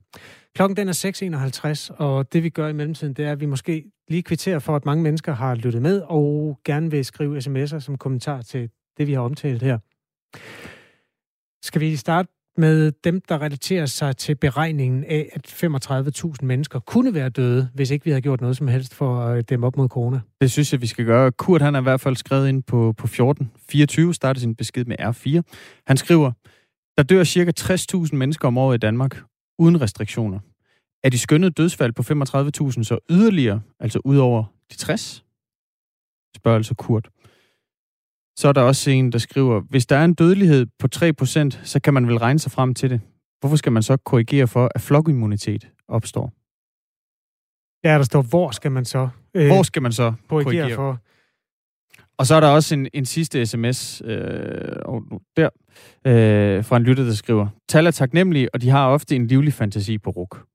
[0.55, 3.91] Klokken den er 6.51, og det vi gør i mellemtiden, det er, at vi måske
[4.09, 7.99] lige kvitterer for, at mange mennesker har lyttet med, og gerne vil skrive sms'er som
[7.99, 9.79] kommentar til det, vi har omtalt her.
[11.65, 17.15] Skal vi starte med dem, der relaterer sig til beregningen af, at 35.000 mennesker kunne
[17.15, 19.77] være døde, hvis ikke vi havde gjort noget som helst for at øh, dæmme op
[19.77, 20.21] mod corona?
[20.41, 21.33] Det synes jeg, vi skal gøre.
[21.33, 23.51] Kurt han er i hvert fald skrevet ind på, på 14.
[23.69, 25.41] 24, starter sin besked med R4.
[25.87, 26.33] Han skriver,
[26.97, 29.23] der dør cirka 60.000 mennesker om året i Danmark,
[29.59, 30.39] uden restriktioner.
[31.05, 32.03] Er de skønnede dødsfald på
[32.73, 35.25] 35.000 så yderligere, altså ud over de 60?
[36.37, 37.09] Spørger altså Kurt.
[38.37, 41.81] Så er der også en, der skriver, hvis der er en dødelighed på 3%, så
[41.85, 43.01] kan man vel regne sig frem til det.
[43.41, 46.33] Hvorfor skal man så korrigere for, at flokimmunitet opstår?
[47.85, 50.99] Ja, der står, hvor skal man så øh, Hvor skal man så korrigere, korrigere for?
[52.19, 54.19] Og så er der også en, en sidste sms øh,
[55.37, 55.49] der
[56.07, 59.53] øh, fra en lytter, der skriver, Tal er taknemmelige, og de har ofte en livlig
[59.53, 60.47] fantasi på ruk.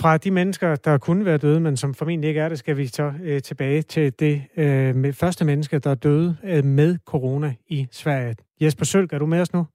[0.00, 2.86] Fra de mennesker, der kunne være døde, men som formentlig ikke er det, skal vi
[2.86, 7.54] så øh, tilbage til det øh, med første menneske, der er døde øh, med corona
[7.66, 8.36] i Sverige.
[8.60, 9.66] Jesper Sølk, er du med os nu?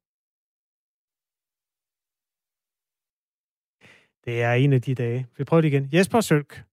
[4.26, 5.28] Det er en af de dage.
[5.38, 5.90] Vi prøver det igen.
[5.94, 6.64] Jesper Sølk.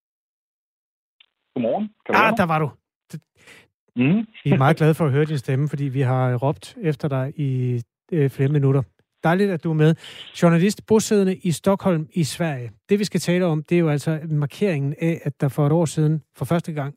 [1.54, 1.88] Godmorgen.
[2.06, 2.70] Kan ah, der var du.
[3.96, 4.26] Mm.
[4.44, 7.32] Vi er meget glade for at høre din stemme, fordi vi har råbt efter dig
[7.36, 7.82] i
[8.12, 8.82] øh, flere minutter.
[9.24, 9.94] Dejligt, at du er med.
[10.42, 12.70] Journalist bosiddende i Stockholm i Sverige.
[12.88, 15.72] Det, vi skal tale om, det er jo altså markeringen af, at der for et
[15.72, 16.94] år siden for første gang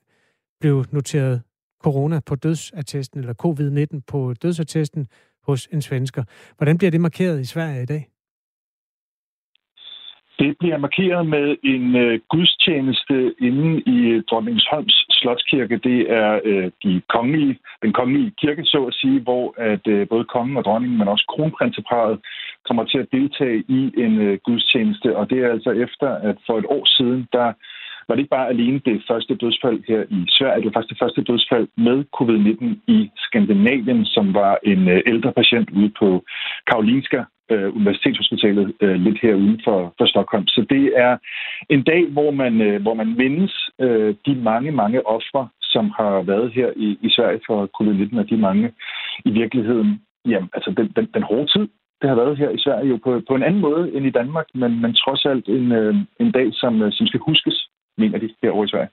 [0.60, 1.42] blev noteret
[1.84, 5.08] corona på dødsattesten, eller covid-19 på dødsattesten
[5.48, 6.24] hos en svensker.
[6.58, 8.08] Hvordan bliver det markeret i Sverige i dag?
[10.40, 15.78] Det bliver markeret med en øh, gudstjeneste inde i øh, Dronningsholms Slotskirke.
[15.78, 20.26] Det er øh, de kongelige, den kongelige kirke, så at sige, hvor at øh, både
[20.26, 22.20] kongen og dronningen, men også kronprinseparet
[22.68, 25.18] kommer til at deltage i en øh, gudstjeneste.
[25.18, 27.54] Og det er altså efter, at for et år siden, der
[28.08, 31.04] var det ikke bare alene det første dødsfald her i Sverige, det var faktisk det
[31.04, 36.24] første dødsfald med covid-19 i Skandinavien, som var en øh, ældre patient ude på
[36.68, 40.48] Karolinska øh, Universitetshospitalet øh, lidt her uden for, for Stockholm.
[40.48, 41.18] Så det er
[41.70, 46.22] en dag, hvor man, øh, hvor man mindes øh, de mange, mange ofre, som har
[46.22, 48.72] været her i, i Sverige for covid-19, og de mange
[49.26, 51.68] i virkeligheden, jamen, altså den, den, den hårde tid,
[52.02, 54.46] det har været her i Sverige jo på, på en anden måde end i Danmark,
[54.54, 58.30] men, men trods alt en, øh, en dag, som, øh, som skal huskes, mener de
[58.44, 58.90] derovre i Sverige.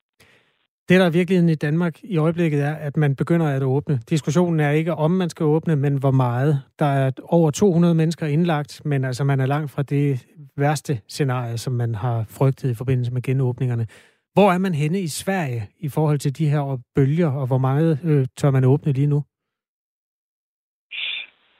[0.88, 4.00] Det, der er virkeligheden i Danmark i øjeblikket, er, at man begynder at åbne.
[4.10, 6.62] Diskussionen er ikke, om man skal åbne, men hvor meget.
[6.78, 10.26] Der er over 200 mennesker indlagt, men altså man er langt fra det
[10.56, 13.86] værste scenarie, som man har frygtet i forbindelse med genåbningerne.
[14.32, 17.98] Hvor er man henne i Sverige i forhold til de her bølger, og hvor meget
[18.04, 19.22] øh, tør man åbne lige nu?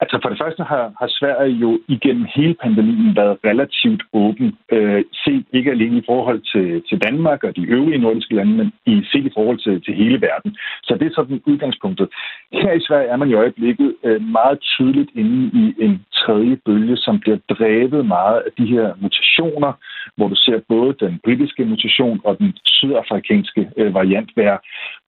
[0.05, 4.49] Altså for det første har, har Sverige jo igennem hele pandemien været relativt åben.
[4.73, 8.73] Øh, set ikke alene i forhold til, til Danmark og de øvrige nordiske lande, men
[8.87, 10.57] i set i forhold til, til hele verden.
[10.83, 12.09] Så det er sådan udgangspunktet.
[12.53, 16.97] Her i Sverige er man i øjeblikket øh, meget tydeligt inde i en tredje bølge,
[16.97, 19.73] som bliver drevet meget af de her mutationer,
[20.17, 24.59] hvor du ser både den britiske mutation og den sydafrikanske øh, variant være,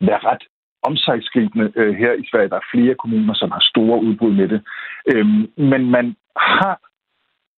[0.01, 0.45] være ret
[0.89, 2.49] omsagsgribende øh, her i Sverige.
[2.49, 4.61] Der er flere kommuner, som har store udbrud med det.
[5.13, 6.77] Øhm, men man har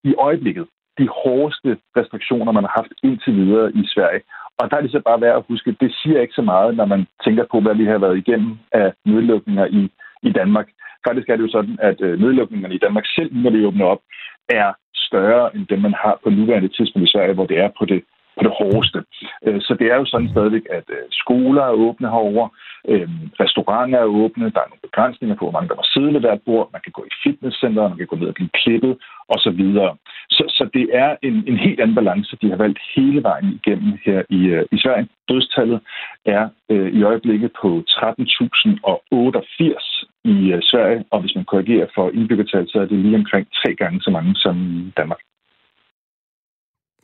[0.04, 0.66] i øjeblikket
[0.98, 4.22] de hårdeste restriktioner, man har haft indtil videre i Sverige.
[4.58, 6.86] Og der er det så bare værd at huske, det siger ikke så meget, når
[6.94, 9.82] man tænker på, hvad vi har været igennem af nedlukninger i,
[10.22, 10.68] i Danmark.
[11.06, 14.00] Faktisk er det jo sådan, at øh, nedlukningerne i Danmark selv, når de åbner op,
[14.48, 17.84] er større end dem, man har på nuværende tidspunkt i Sverige, hvor det er på
[17.84, 18.00] det
[18.38, 19.00] på det hårdeste.
[19.46, 22.46] Øh, så det er jo sådan stadigvæk, at øh, skoler er åbne herover,
[22.88, 23.08] øh,
[23.42, 26.42] restauranter er åbne, der er nogle begrænsninger på, hvor mange der må sidde ved hvert
[26.46, 28.94] bord, man kan gå i fitnesscenter, man kan gå ned og blive klippet
[29.34, 29.62] osv.
[30.36, 33.92] Så, så det er en, en helt anden balance, de har valgt hele vejen igennem
[34.06, 34.40] her i,
[34.74, 35.08] i Sverige.
[35.28, 35.80] Dødstallet
[36.26, 42.68] er øh, i øjeblikket på 13.088 i øh, Sverige, og hvis man korrigerer for indbyggertal,
[42.68, 44.56] så er det lige omkring tre gange så mange som
[44.96, 45.18] Danmark.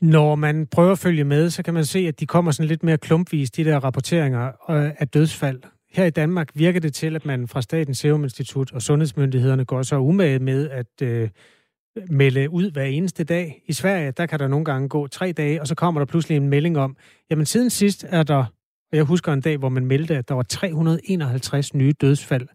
[0.01, 2.83] Når man prøver at følge med, så kan man se, at de kommer sådan lidt
[2.83, 5.61] mere klumpvis, de der rapporteringer øh, af dødsfald.
[5.93, 9.83] Her i Danmark virker det til, at man fra Statens Serum Institut og sundhedsmyndighederne går
[9.83, 11.29] så umage med at øh,
[12.11, 13.63] melde ud hver eneste dag.
[13.67, 16.37] I Sverige, der kan der nogle gange gå tre dage, og så kommer der pludselig
[16.37, 16.97] en melding om,
[17.31, 18.45] jamen siden sidst er der,
[18.93, 22.49] og jeg husker en dag, hvor man meldte, at der var 351 nye dødsfald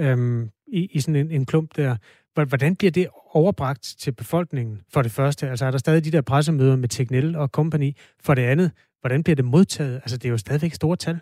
[0.00, 1.96] øhm, i, i sådan en, en klump der.
[2.34, 5.48] Hvordan bliver det overbragt til befolkningen, for det første?
[5.48, 7.90] Altså er der stadig de der pressemøder med Teknel og company?
[8.24, 8.70] For det andet,
[9.00, 9.94] hvordan bliver det modtaget?
[9.94, 11.18] Altså det er jo stadigvæk store tal.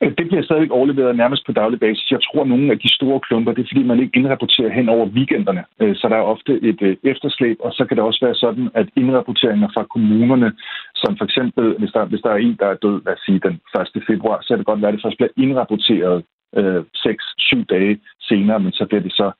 [0.00, 2.10] Det bliver stadigvæk overleveret nærmest på daglig basis.
[2.10, 4.88] Jeg tror, at nogle af de store klumper, det er fordi, man ikke indrapporterer hen
[4.88, 5.64] over weekenderne.
[5.80, 8.68] Øh, så der er ofte et øh, efterslæb, og så kan det også være sådan,
[8.74, 10.52] at indrapporteringer fra kommunerne,
[10.94, 13.40] som for eksempel, hvis der, hvis der er en, der er død, lad os sige,
[13.46, 13.54] den
[13.96, 14.02] 1.
[14.10, 16.24] februar, så er det godt være, at det først bliver indrapporteret
[16.58, 17.94] øh, 6-7 dage
[18.28, 19.30] senere, men så bliver det så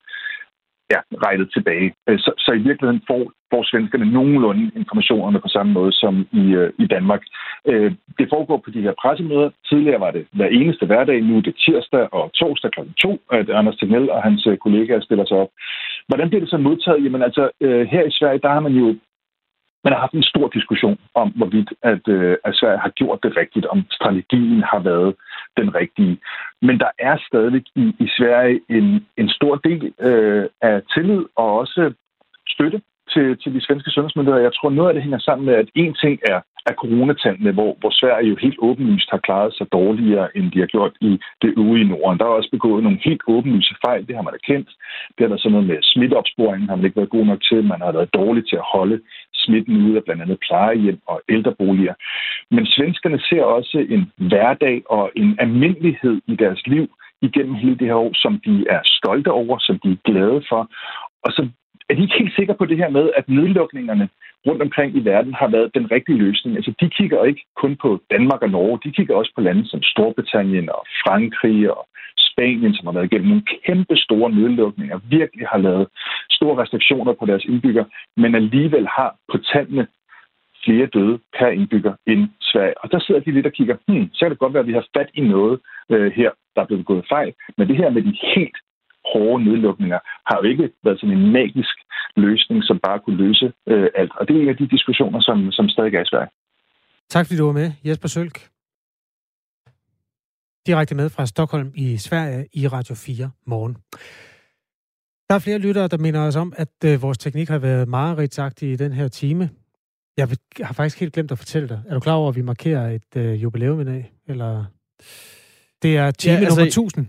[0.93, 1.93] ja, rettet tilbage.
[2.09, 3.23] Øh, så, så i virkeligheden får,
[3.53, 7.23] får svenskerne nogenlunde informationerne på samme måde som i, øh, i Danmark.
[7.71, 9.51] Øh, det foregår på de her pressemøder.
[9.69, 12.81] Tidligere var det hver eneste hverdag, nu er det tirsdag og torsdag kl.
[13.03, 15.49] 2, at Anders Tegnell og hans øh, kollegaer stiller sig op.
[16.09, 17.05] Hvordan bliver det så modtaget?
[17.05, 18.97] Jamen altså, øh, her i Sverige, der har man jo
[19.85, 23.37] man har haft en stor diskussion om, hvorvidt at, øh, at Sverige har gjort det
[23.37, 25.15] rigtigt, om strategien har været
[25.57, 26.19] den rigtige.
[26.63, 31.59] Men der er stadig i, i Sverige en, en stor del øh, af tillid og
[31.59, 31.93] også
[32.49, 32.81] støtte
[33.13, 34.43] til, til de svenske sundhedsmyndigheder.
[34.49, 37.77] Jeg tror, noget af det hænger sammen med, at en ting er, er coronatallene, hvor,
[37.81, 41.51] hvor Sverige jo helt åbenlyst har klaret sig dårligere, end de har gjort i det
[41.59, 42.19] øvrige Norden.
[42.19, 44.69] Der er også begået nogle helt åbenlyse fejl, det har man erkendt.
[45.19, 47.65] Det er der sådan noget med smitteopsporingen, har man ikke været god nok til.
[47.65, 49.01] Man har været dårlig til at holde
[49.49, 51.95] smitten ud af blandt andet plejehjem og ældreboliger.
[52.51, 56.87] Men svenskerne ser også en hverdag og en almindelighed i deres liv
[57.23, 60.63] igennem hele det her år, som de er stolte over, som de er glade for.
[61.25, 61.49] Og så
[61.89, 64.09] er de ikke helt sikre på det her med, at nedlukningerne
[64.47, 66.57] rundt omkring i verden har været den rigtige løsning.
[66.57, 69.83] Altså, de kigger ikke kun på Danmark og Norge, de kigger også på lande som
[69.83, 71.89] Storbritannien og Frankrig og
[72.39, 75.87] Spanien, som har været igennem nogle kæmpe store nedlukninger, virkelig har lavet
[76.31, 77.85] store restriktioner på deres indbygger,
[78.17, 79.87] men alligevel har på tallene
[80.65, 82.79] flere døde per indbygger end Sverige.
[82.83, 84.79] Og der sidder de lidt og kigger, hmm, så kan det godt være, at vi
[84.79, 85.61] har fat i noget
[85.93, 87.33] øh, her, der er blevet gået fejl.
[87.57, 88.59] Men det her med de helt
[89.13, 91.77] hårde nedlukninger har jo ikke været sådan en magisk
[92.17, 94.13] løsning, som bare kunne løse øh, alt.
[94.19, 96.31] Og det er en af de diskussioner, som, som stadig er i Sverige.
[97.09, 98.37] Tak fordi du var med, Jesper Sølk.
[100.69, 103.77] Direkte med fra Stockholm i Sverige i Radio 4 morgen.
[105.29, 108.19] Der er flere lyttere, der minder os om, at øh, vores teknik har været meget
[108.19, 109.51] rigtsagtig i den her time.
[110.17, 110.29] Jeg
[110.61, 111.83] har faktisk helt glemt at fortælle dig.
[111.89, 114.13] Er du klar over, at vi markerer et øh, jubilæum i dag?
[114.27, 114.65] Eller...
[115.83, 117.07] Det er time ja, altså, nummer 1000.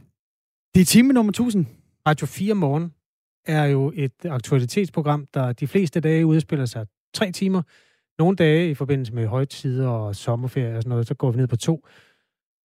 [0.76, 1.66] Det er time nummer 1000?
[2.08, 2.94] Radio 4 Morgen
[3.48, 7.62] er jo et aktualitetsprogram, der de fleste dage udspiller sig tre timer.
[8.20, 11.48] Nogle dage i forbindelse med højtider og sommerferie og sådan noget, så går vi ned
[11.48, 11.86] på to.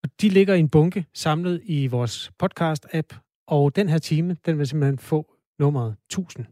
[0.04, 4.58] Og de ligger i en bunke samlet i vores podcast-app, og den her time, den
[4.58, 6.46] vil simpelthen få nummeret 1000.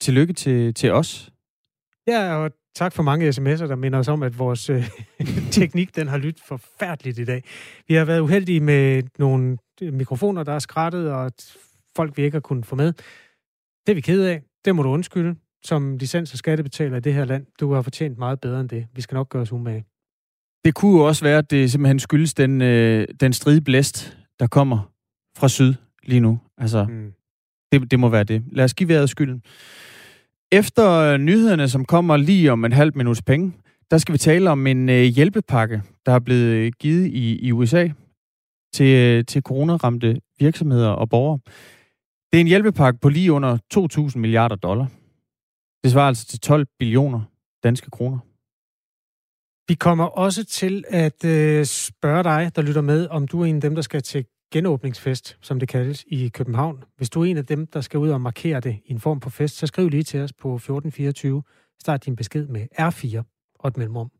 [0.00, 1.32] Tillykke til, til os.
[2.06, 4.84] Ja, og tak for mange sms'er, der minder os om, at vores øh,
[5.50, 7.44] teknik, den har lyttet forfærdeligt i dag.
[7.88, 11.32] Vi har været uheldige med nogle mikrofoner, der er skrættet, og
[11.96, 12.92] folk, vi ikke har kunnet få med.
[13.86, 14.42] Det er vi ked af.
[14.64, 17.46] Det må du undskylde som licens- og skattebetaler i det her land.
[17.60, 18.86] Du har fortjent meget bedre end det.
[18.94, 19.84] Vi skal nok gøre os umage.
[20.64, 24.92] Det kunne jo også være, at det simpelthen skyldes den, øh, den stridblæst, der kommer
[25.38, 26.38] fra syd lige nu.
[26.58, 27.12] Altså, mm.
[27.72, 28.44] det, det må være det.
[28.52, 29.42] Lad os give vejret skylden.
[30.52, 33.52] Efter nyhederne, som kommer lige om en halv minuts penge,
[33.90, 37.88] der skal vi tale om en øh, hjælpepakke, der er blevet givet i, i USA
[38.74, 41.38] til, øh, til coronaramte virksomheder og borgere.
[42.32, 43.58] Det er en hjælpepakke på lige under
[44.10, 44.86] 2.000 milliarder dollar.
[45.82, 47.20] Det svarer altså til 12 billioner
[47.62, 48.18] danske kroner.
[49.68, 53.54] Vi kommer også til at øh, spørge dig, der lytter med, om du er en
[53.54, 56.84] af dem, der skal til genåbningsfest, som det kaldes, i København.
[56.96, 59.20] Hvis du er en af dem, der skal ud og markere det i en form
[59.20, 61.42] på fest, så skriv lige til os på 1424.
[61.80, 63.22] Start din besked med R4
[63.58, 64.10] og et mellemrum.